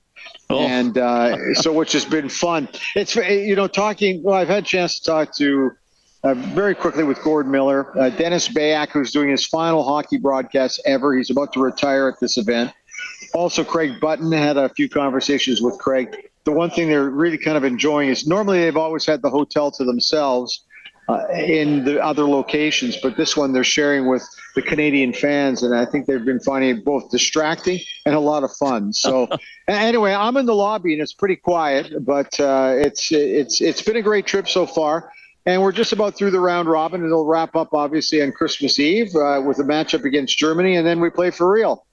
Oh. 0.50 0.58
And 0.58 0.98
uh, 0.98 1.54
so, 1.54 1.72
which 1.72 1.92
has 1.92 2.04
been 2.04 2.28
fun. 2.28 2.68
It's 2.94 3.16
you 3.16 3.56
know 3.56 3.68
talking. 3.68 4.22
Well, 4.22 4.34
I've 4.34 4.48
had 4.48 4.64
a 4.64 4.66
chance 4.66 4.98
to 4.98 5.04
talk 5.04 5.34
to 5.36 5.70
uh, 6.25 6.35
very 6.35 6.75
quickly 6.75 7.05
with 7.05 7.23
Gord 7.23 7.49
Miller, 7.49 7.99
uh, 7.99 8.11
Dennis 8.11 8.49
Beyak, 8.49 8.91
who's 8.91 9.11
doing 9.11 9.31
his 9.31 9.47
final 9.47 9.83
hockey 9.83 10.19
broadcast 10.19 10.81
ever. 10.87 11.17
He's 11.17 11.31
about 11.31 11.52
to 11.55 11.61
retire 11.61 12.09
at 12.09 12.21
this 12.21 12.37
event. 12.37 12.73
Also, 13.35 13.64
Craig 13.64 14.00
Button 14.00 14.31
had 14.31 14.57
a 14.57 14.69
few 14.69 14.88
conversations 14.88 15.61
with 15.61 15.79
Craig. 15.79 16.14
The 16.45 16.52
one 16.52 16.71
thing 16.71 16.88
they're 16.88 17.11
really 17.11 17.38
kind 17.38 17.57
of 17.57 17.64
enjoying 17.64 18.09
is 18.09 18.26
normally 18.26 18.61
they've 18.61 18.76
always 18.76 19.07
had 19.07 19.23
the 19.23 19.31
hotel 19.31 19.71
to 19.73 19.85
themselves 19.85 20.64
uh, 21.09 21.26
in 21.35 21.85
the 21.85 22.02
other 22.02 22.25
locations, 22.25 22.97
but 22.97 23.17
this 23.17 23.37
one 23.37 23.52
they're 23.52 23.64
sharing 23.64 24.09
with 24.09 24.26
the 24.55 24.62
Canadian 24.62 25.12
fans, 25.12 25.62
and 25.62 25.75
I 25.75 25.85
think 25.85 26.07
they've 26.07 26.25
been 26.25 26.41
finding 26.41 26.71
it 26.71 26.85
both 26.85 27.11
distracting 27.11 27.81
and 28.07 28.14
a 28.14 28.21
lot 28.21 28.45
of 28.45 28.52
fun. 28.52 28.93
So, 28.93 29.29
anyway, 29.69 30.12
I'm 30.14 30.37
in 30.37 30.47
the 30.47 30.55
lobby 30.55 30.93
and 30.93 31.02
it's 31.02 31.14
pretty 31.14 31.37
quiet, 31.37 32.05
but 32.05 32.38
uh, 32.38 32.75
it's 32.76 33.11
it's 33.11 33.61
it's 33.61 33.83
been 33.83 33.97
a 33.97 34.02
great 34.02 34.26
trip 34.26 34.49
so 34.49 34.67
far. 34.67 35.11
And 35.44 35.61
we're 35.61 35.72
just 35.72 35.92
about 35.92 36.16
through 36.16 36.30
the 36.30 36.40
round 36.40 36.68
robin, 36.68 37.00
and 37.00 37.11
it'll 37.11 37.26
wrap 37.26 37.56
up 37.56 37.72
obviously 37.72 38.22
on 38.22 38.32
Christmas 38.32 38.78
Eve 38.78 39.14
uh, 39.16 39.42
with 39.44 39.58
a 39.58 39.64
matchup 39.64 40.04
against 40.04 40.38
Germany, 40.38 40.76
and 40.76 40.87
then 40.87 41.00
we 41.00 41.11
play 41.11 41.30
for 41.30 41.50
real. 41.50 41.84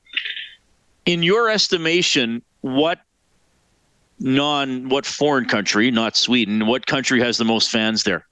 In 1.06 1.24
your 1.24 1.50
estimation, 1.50 2.44
what 2.62 3.00
non 4.20 4.90
what 4.90 5.06
foreign 5.06 5.46
country, 5.46 5.90
not 5.90 6.16
Sweden, 6.16 6.68
what 6.68 6.86
country 6.86 7.20
has 7.22 7.38
the 7.38 7.46
most 7.46 7.72
fans 7.72 8.04
there? 8.04 8.28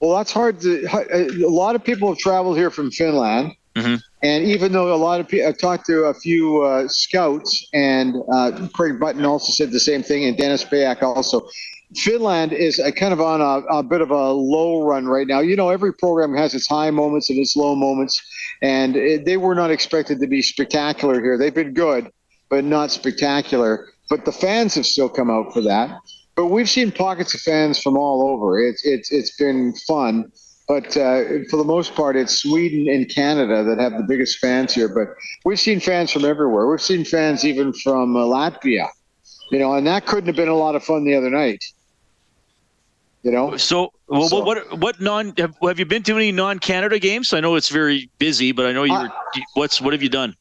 Well, 0.00 0.16
that's 0.16 0.32
hard 0.32 0.60
to. 0.60 0.86
A 0.92 1.48
lot 1.48 1.74
of 1.74 1.82
people 1.82 2.08
have 2.08 2.18
traveled 2.18 2.56
here 2.56 2.70
from 2.70 2.90
Finland. 2.90 3.54
Mm-hmm. 3.74 3.96
And 4.22 4.44
even 4.44 4.72
though 4.72 4.92
a 4.92 4.96
lot 4.96 5.20
of 5.20 5.28
people, 5.28 5.46
I've 5.46 5.58
talked 5.58 5.86
to 5.86 6.04
a 6.04 6.14
few 6.14 6.62
uh, 6.62 6.88
scouts, 6.88 7.68
and 7.72 8.16
uh, 8.32 8.68
Craig 8.74 8.98
Button 8.98 9.24
also 9.24 9.52
said 9.52 9.70
the 9.70 9.80
same 9.80 10.02
thing, 10.02 10.24
and 10.24 10.36
Dennis 10.36 10.64
Beyak 10.64 11.02
also. 11.02 11.48
Finland 11.96 12.52
is 12.52 12.80
kind 12.96 13.12
of 13.12 13.20
on 13.20 13.40
a, 13.40 13.78
a, 13.78 13.82
bit 13.82 14.02
of 14.02 14.10
a 14.10 14.30
low 14.32 14.82
run 14.82 15.06
right 15.06 15.26
now. 15.26 15.40
You 15.40 15.56
know, 15.56 15.70
every 15.70 15.94
program 15.94 16.34
has 16.34 16.54
its 16.54 16.68
high 16.68 16.90
moments 16.90 17.30
and 17.30 17.38
its 17.38 17.56
low 17.56 17.74
moments, 17.74 18.20
and 18.60 18.94
it, 18.94 19.24
they 19.24 19.38
were 19.38 19.54
not 19.54 19.70
expected 19.70 20.20
to 20.20 20.26
be 20.26 20.42
spectacular 20.42 21.20
here. 21.20 21.38
They've 21.38 21.54
been 21.54 21.72
good, 21.72 22.10
but 22.50 22.64
not 22.64 22.90
spectacular. 22.90 23.86
But 24.10 24.24
the 24.24 24.32
fans 24.32 24.74
have 24.74 24.86
still 24.86 25.08
come 25.08 25.30
out 25.30 25.52
for 25.52 25.62
that. 25.62 25.98
But 26.36 26.46
we've 26.46 26.68
seen 26.68 26.92
pockets 26.92 27.34
of 27.34 27.40
fans 27.40 27.80
from 27.80 27.96
all 27.96 28.30
over. 28.30 28.60
It's 28.60 28.84
it's 28.84 29.10
it's 29.10 29.34
been 29.36 29.74
fun. 29.86 30.30
But 30.68 30.94
uh, 30.98 31.24
for 31.50 31.56
the 31.56 31.64
most 31.64 31.94
part, 31.94 32.14
it's 32.14 32.42
Sweden 32.42 32.94
and 32.94 33.08
Canada 33.08 33.64
that 33.64 33.80
have 33.80 33.92
the 33.96 34.04
biggest 34.06 34.38
fans 34.38 34.74
here. 34.74 34.88
But 34.88 35.08
we've 35.46 35.58
seen 35.58 35.80
fans 35.80 36.12
from 36.12 36.26
everywhere. 36.26 36.68
We've 36.68 36.82
seen 36.82 37.06
fans 37.06 37.44
even 37.46 37.72
from 37.72 38.14
uh, 38.14 38.20
Latvia, 38.20 38.88
you 39.50 39.58
know, 39.58 39.72
and 39.72 39.86
that 39.86 40.04
couldn't 40.04 40.26
have 40.26 40.36
been 40.36 40.48
a 40.48 40.54
lot 40.54 40.76
of 40.76 40.84
fun 40.84 41.04
the 41.04 41.14
other 41.14 41.30
night. 41.30 41.64
You 43.22 43.32
know. 43.32 43.56
So, 43.56 43.92
well, 44.06 44.28
so, 44.28 44.42
what 44.44 44.78
what 44.78 45.00
non 45.00 45.34
have, 45.38 45.56
have 45.62 45.78
you 45.78 45.86
been 45.86 46.02
to 46.04 46.16
any 46.16 46.32
non 46.32 46.58
Canada 46.58 46.98
games? 46.98 47.32
I 47.32 47.40
know 47.40 47.56
it's 47.56 47.68
very 47.68 48.10
busy, 48.18 48.52
but 48.52 48.66
I 48.66 48.72
know 48.72 48.84
you 48.84 48.92
were. 48.92 49.10
what's 49.54 49.80
what 49.80 49.92
have 49.92 50.02
you 50.02 50.08
done? 50.08 50.36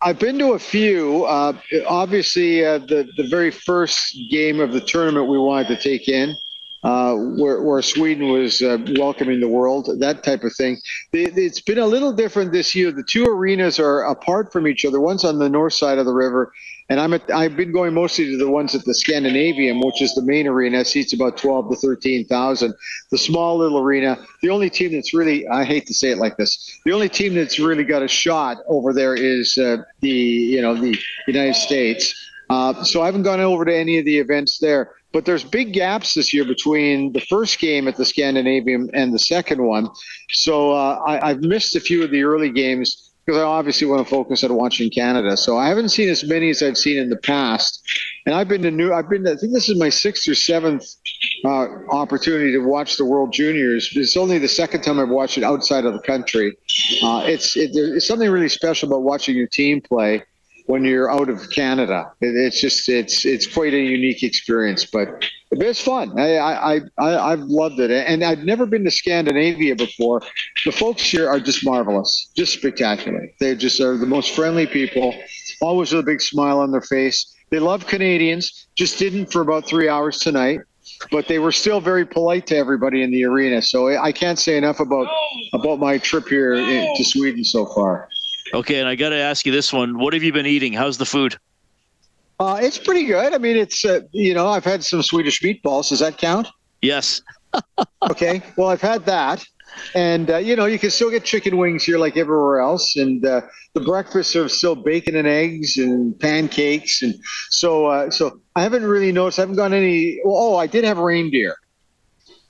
I've 0.00 0.18
been 0.18 0.38
to 0.38 0.52
a 0.52 0.58
few. 0.58 1.24
Uh, 1.24 1.54
obviously, 1.86 2.64
uh, 2.64 2.78
the 2.78 3.08
the 3.16 3.26
very 3.28 3.50
first 3.50 4.16
game 4.30 4.60
of 4.60 4.72
the 4.72 4.80
tournament 4.80 5.28
we 5.28 5.38
wanted 5.38 5.68
to 5.68 5.76
take 5.76 6.08
in, 6.08 6.34
uh, 6.84 7.14
where, 7.14 7.62
where 7.62 7.80
Sweden 7.80 8.28
was 8.28 8.60
uh, 8.60 8.76
welcoming 8.96 9.40
the 9.40 9.48
world, 9.48 9.88
that 10.00 10.22
type 10.22 10.44
of 10.44 10.54
thing. 10.54 10.78
It's 11.14 11.62
been 11.62 11.78
a 11.78 11.86
little 11.86 12.12
different 12.12 12.52
this 12.52 12.74
year. 12.74 12.92
The 12.92 13.02
two 13.02 13.24
arenas 13.24 13.80
are 13.80 14.02
apart 14.02 14.52
from 14.52 14.68
each 14.68 14.84
other. 14.84 15.00
One's 15.00 15.24
on 15.24 15.38
the 15.38 15.48
north 15.48 15.72
side 15.72 15.96
of 15.96 16.04
the 16.04 16.12
river, 16.12 16.52
and 16.90 17.00
I'm 17.00 17.14
at, 17.14 17.30
I've 17.30 17.56
been 17.56 17.72
going 17.72 17.94
mostly 17.94 18.26
to 18.26 18.36
the 18.36 18.50
ones 18.50 18.74
at 18.74 18.84
the 18.84 18.92
Scandinavium, 18.92 19.84
which 19.84 20.02
is 20.02 20.14
the 20.14 20.22
main 20.22 20.46
arena, 20.46 20.84
seats 20.84 21.12
about 21.12 21.36
12 21.38 21.70
to 21.70 21.76
13,000. 21.76 22.74
The 23.10 23.18
small 23.18 23.56
little 23.56 23.78
arena, 23.78 24.18
the 24.42 24.50
only 24.50 24.68
team 24.68 24.92
that's 24.92 25.14
really, 25.14 25.48
I 25.48 25.64
hate 25.64 25.86
to 25.86 25.94
say 25.94 26.10
it 26.10 26.18
like 26.18 26.36
this, 26.36 26.80
the 26.84 26.92
only 26.92 27.08
team 27.08 27.34
that's 27.34 27.58
really 27.58 27.84
got 27.84 28.02
a 28.02 28.08
shot 28.08 28.58
over 28.66 28.92
there 28.92 29.14
is 29.14 29.56
uh, 29.56 29.78
the, 30.00 30.10
you 30.10 30.60
know, 30.60 30.74
the 30.74 30.98
United 31.26 31.54
States. 31.54 32.14
Uh, 32.50 32.84
so 32.84 33.02
I 33.02 33.06
haven't 33.06 33.22
gone 33.22 33.40
over 33.40 33.64
to 33.64 33.74
any 33.74 33.98
of 33.98 34.04
the 34.04 34.18
events 34.18 34.58
there. 34.58 34.92
But 35.12 35.24
there's 35.24 35.44
big 35.44 35.72
gaps 35.72 36.14
this 36.14 36.34
year 36.34 36.44
between 36.44 37.12
the 37.12 37.20
first 37.20 37.60
game 37.60 37.86
at 37.86 37.96
the 37.96 38.02
Scandinavium 38.02 38.90
and 38.92 39.14
the 39.14 39.18
second 39.20 39.62
one. 39.62 39.88
So 40.30 40.72
uh, 40.72 41.00
I, 41.06 41.30
I've 41.30 41.40
missed 41.40 41.76
a 41.76 41.80
few 41.80 42.02
of 42.02 42.10
the 42.10 42.24
early 42.24 42.50
games 42.50 43.13
because 43.24 43.40
I 43.40 43.44
obviously 43.44 43.86
want 43.86 44.06
to 44.06 44.10
focus 44.10 44.44
on 44.44 44.54
watching 44.54 44.90
Canada. 44.90 45.36
So 45.36 45.56
I 45.56 45.68
haven't 45.68 45.88
seen 45.90 46.08
as 46.08 46.24
many 46.24 46.50
as 46.50 46.62
I've 46.62 46.76
seen 46.76 46.98
in 46.98 47.08
the 47.08 47.16
past. 47.16 47.82
And 48.26 48.34
I've 48.34 48.48
been 48.48 48.62
to 48.62 48.70
new. 48.70 48.92
I've 48.92 49.08
been. 49.08 49.24
To, 49.24 49.32
I 49.32 49.36
think 49.36 49.52
this 49.52 49.68
is 49.68 49.78
my 49.78 49.88
sixth 49.88 50.28
or 50.28 50.34
seventh 50.34 50.84
uh, 51.44 51.66
opportunity 51.90 52.52
to 52.52 52.58
watch 52.58 52.96
the 52.96 53.04
World 53.04 53.32
Juniors. 53.32 53.90
It's 53.94 54.16
only 54.16 54.38
the 54.38 54.48
second 54.48 54.82
time 54.82 54.98
I've 54.98 55.08
watched 55.08 55.38
it 55.38 55.44
outside 55.44 55.84
of 55.84 55.92
the 55.92 56.00
country. 56.00 56.56
Uh, 57.02 57.22
it's 57.26 57.56
it, 57.56 57.70
it's 57.74 58.06
something 58.06 58.30
really 58.30 58.48
special 58.48 58.88
about 58.88 59.02
watching 59.02 59.36
your 59.36 59.46
team 59.46 59.80
play 59.80 60.22
when 60.66 60.84
you're 60.84 61.10
out 61.10 61.28
of 61.28 61.50
Canada. 61.50 62.10
It, 62.20 62.36
it's 62.36 62.60
just 62.60 62.88
it's 62.88 63.24
it's 63.24 63.46
quite 63.46 63.74
a 63.74 63.78
unique 63.78 64.22
experience, 64.22 64.84
but 64.84 65.24
it's 65.50 65.80
fun. 65.80 66.18
I, 66.18 66.36
I 66.38 66.80
I 66.98 67.32
I've 67.32 67.40
loved 67.40 67.80
it, 67.80 67.90
and 67.90 68.24
I've 68.24 68.44
never 68.44 68.66
been 68.66 68.84
to 68.84 68.90
Scandinavia 68.90 69.76
before. 69.76 70.22
The 70.64 70.72
folks 70.72 71.02
here 71.02 71.28
are 71.28 71.40
just 71.40 71.64
marvelous, 71.64 72.30
just 72.36 72.54
spectacular. 72.54 73.28
They 73.40 73.54
just 73.54 73.80
are 73.80 73.96
the 73.96 74.06
most 74.06 74.34
friendly 74.34 74.66
people, 74.66 75.14
always 75.60 75.92
with 75.92 76.00
a 76.00 76.06
big 76.06 76.20
smile 76.20 76.58
on 76.58 76.70
their 76.70 76.82
face. 76.82 77.32
They 77.50 77.58
love 77.58 77.86
Canadians. 77.86 78.66
Just 78.74 78.98
didn't 78.98 79.30
for 79.30 79.42
about 79.42 79.66
three 79.66 79.88
hours 79.88 80.18
tonight 80.18 80.60
but 81.10 81.26
they 81.28 81.38
were 81.38 81.52
still 81.52 81.80
very 81.80 82.04
polite 82.04 82.46
to 82.46 82.56
everybody 82.56 83.02
in 83.02 83.10
the 83.10 83.24
arena. 83.24 83.62
So 83.62 83.88
I 83.88 84.12
can't 84.12 84.38
say 84.38 84.56
enough 84.56 84.80
about 84.80 85.08
about 85.52 85.78
my 85.78 85.98
trip 85.98 86.28
here 86.28 86.54
eh, 86.54 86.94
to 86.96 87.04
Sweden 87.04 87.44
so 87.44 87.66
far. 87.66 88.08
Okay, 88.52 88.78
and 88.78 88.88
I 88.88 88.94
got 88.94 89.10
to 89.10 89.16
ask 89.18 89.46
you 89.46 89.52
this 89.52 89.72
one: 89.72 89.98
What 89.98 90.12
have 90.12 90.22
you 90.22 90.32
been 90.32 90.46
eating? 90.46 90.72
How's 90.72 90.98
the 90.98 91.06
food? 91.06 91.38
Uh, 92.38 92.58
it's 92.60 92.78
pretty 92.78 93.06
good. 93.06 93.32
I 93.32 93.38
mean, 93.38 93.56
it's 93.56 93.84
uh, 93.84 94.00
you 94.12 94.34
know, 94.34 94.48
I've 94.48 94.64
had 94.64 94.84
some 94.84 95.02
Swedish 95.02 95.40
meatballs. 95.40 95.88
Does 95.88 96.00
that 96.00 96.18
count? 96.18 96.48
Yes. 96.82 97.22
okay. 98.10 98.42
Well, 98.56 98.68
I've 98.68 98.80
had 98.80 99.06
that, 99.06 99.44
and 99.94 100.30
uh, 100.30 100.36
you 100.38 100.56
know, 100.56 100.66
you 100.66 100.78
can 100.78 100.90
still 100.90 101.10
get 101.10 101.24
chicken 101.24 101.56
wings 101.56 101.84
here 101.84 101.98
like 101.98 102.16
everywhere 102.16 102.60
else, 102.60 102.96
and 102.96 103.24
uh, 103.24 103.42
the 103.74 103.80
breakfasts 103.80 104.34
are 104.36 104.48
still 104.48 104.74
bacon 104.74 105.16
and 105.16 105.28
eggs 105.28 105.78
and 105.78 106.18
pancakes, 106.18 107.02
and 107.02 107.14
so 107.50 107.86
uh, 107.86 108.10
so 108.10 108.40
I 108.56 108.62
haven't 108.62 108.84
really 108.84 109.12
noticed. 109.12 109.38
I 109.38 109.42
haven't 109.42 109.56
got 109.56 109.72
any. 109.72 110.20
Oh, 110.24 110.56
I 110.56 110.66
did 110.66 110.84
have 110.84 110.98
reindeer. 110.98 111.56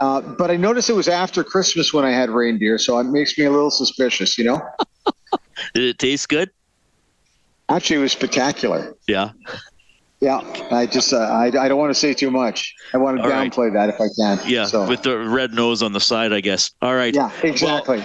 Uh, 0.01 0.21
but 0.21 0.51
I 0.51 0.57
noticed 0.57 0.91
it 0.91 0.95
was 0.95 1.09
after 1.09 1.45
Christmas 1.45 1.95
when 1.95 2.05
I 2.05 2.11
had 2.11 2.29
reindeer, 2.29 2.79
so 2.79 2.99
it 2.99 3.05
makes 3.05 3.39
me 3.39 3.45
a 3.45 3.51
little 3.51 3.71
suspicious, 3.71 4.37
you 4.37 4.45
know. 4.45 4.61
Did 5.75 5.85
it 5.85 5.99
taste 5.99 6.29
good? 6.29 6.51
Actually, 7.69 7.97
it 7.97 8.03
was 8.03 8.13
spectacular. 8.13 8.95
Yeah. 9.07 9.31
Yeah, 10.21 10.39
I 10.71 10.87
just 10.87 11.13
uh, 11.13 11.19
I, 11.19 11.47
I 11.47 11.69
don't 11.69 11.79
want 11.79 11.91
to 11.91 11.99
say 11.99 12.15
too 12.15 12.31
much. 12.31 12.75
I 12.95 12.97
want 12.97 13.19
to 13.19 13.23
All 13.25 13.29
right. 13.29 13.51
downplay 13.51 13.73
that 13.75 13.91
if 13.91 14.01
I 14.01 14.07
can. 14.19 14.41
Yeah. 14.49 14.65
So, 14.65 14.89
With 14.89 15.03
the 15.03 15.19
red 15.19 15.53
nose 15.53 15.83
on 15.83 15.93
the 15.93 16.01
side, 16.01 16.33
I 16.33 16.41
guess. 16.41 16.71
All 16.81 16.95
right. 16.95 17.15
yeah, 17.15 17.31
exactly. 17.43 18.03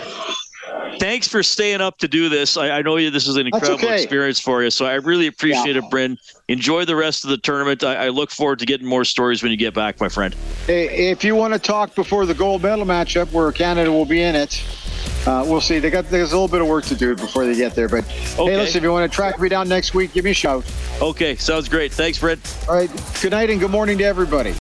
Thanks 0.97 1.27
for 1.27 1.43
staying 1.43 1.81
up 1.81 1.97
to 1.99 2.07
do 2.07 2.29
this. 2.29 2.57
I, 2.57 2.69
I 2.71 2.81
know 2.81 2.97
you. 2.97 3.09
This 3.11 3.27
is 3.27 3.35
an 3.37 3.45
incredible 3.47 3.75
okay. 3.85 4.01
experience 4.01 4.39
for 4.39 4.63
you. 4.63 4.69
So 4.69 4.85
I 4.85 4.95
really 4.95 5.27
appreciate 5.27 5.75
Yeah. 5.75 5.83
it, 5.85 5.89
Bryn. 5.89 6.17
Enjoy 6.47 6.85
the 6.85 6.95
rest 6.95 7.23
of 7.23 7.29
the 7.29 7.37
tournament. 7.37 7.83
I, 7.83 8.05
I 8.05 8.09
look 8.09 8.31
forward 8.31 8.59
to 8.59 8.65
getting 8.65 8.87
more 8.87 9.05
stories 9.05 9.41
when 9.43 9.51
you 9.51 9.57
get 9.57 9.73
back, 9.73 9.99
my 10.01 10.09
friend. 10.09 10.35
Hey, 10.65 11.09
If 11.11 11.23
you 11.23 11.35
want 11.35 11.53
to 11.53 11.59
talk 11.59 11.95
before 11.95 12.25
the 12.25 12.33
gold 12.33 12.63
medal 12.63 12.85
matchup, 12.85 13.31
where 13.31 13.51
Canada 13.51 13.91
will 13.91 14.05
be 14.05 14.21
in 14.21 14.35
it, 14.35 14.61
uh, 15.25 15.45
we'll 15.47 15.61
see. 15.61 15.79
They 15.79 15.89
got 15.89 16.09
there's 16.09 16.31
a 16.31 16.35
little 16.35 16.47
bit 16.47 16.61
of 16.61 16.67
work 16.67 16.85
to 16.85 16.95
do 16.95 17.15
before 17.15 17.45
they 17.45 17.55
get 17.55 17.75
there. 17.75 17.87
But 17.87 18.05
Okay. 18.37 18.51
hey, 18.51 18.57
listen, 18.57 18.77
if 18.79 18.83
you 18.83 18.91
want 18.91 19.09
to 19.09 19.15
track 19.15 19.39
me 19.39 19.47
down 19.49 19.67
next 19.69 19.93
week, 19.93 20.13
give 20.13 20.25
me 20.25 20.31
a 20.31 20.33
shout. 20.33 20.65
Okay. 21.01 21.35
Sounds 21.35 21.69
great. 21.69 21.93
Thanks, 21.93 22.19
Bryn. 22.19 22.39
All 22.67 22.75
right. 22.75 22.89
Good 23.21 23.31
night 23.31 23.49
and 23.49 23.59
good 23.59 23.71
morning 23.71 23.97
to 23.99 24.03
everybody. 24.03 24.53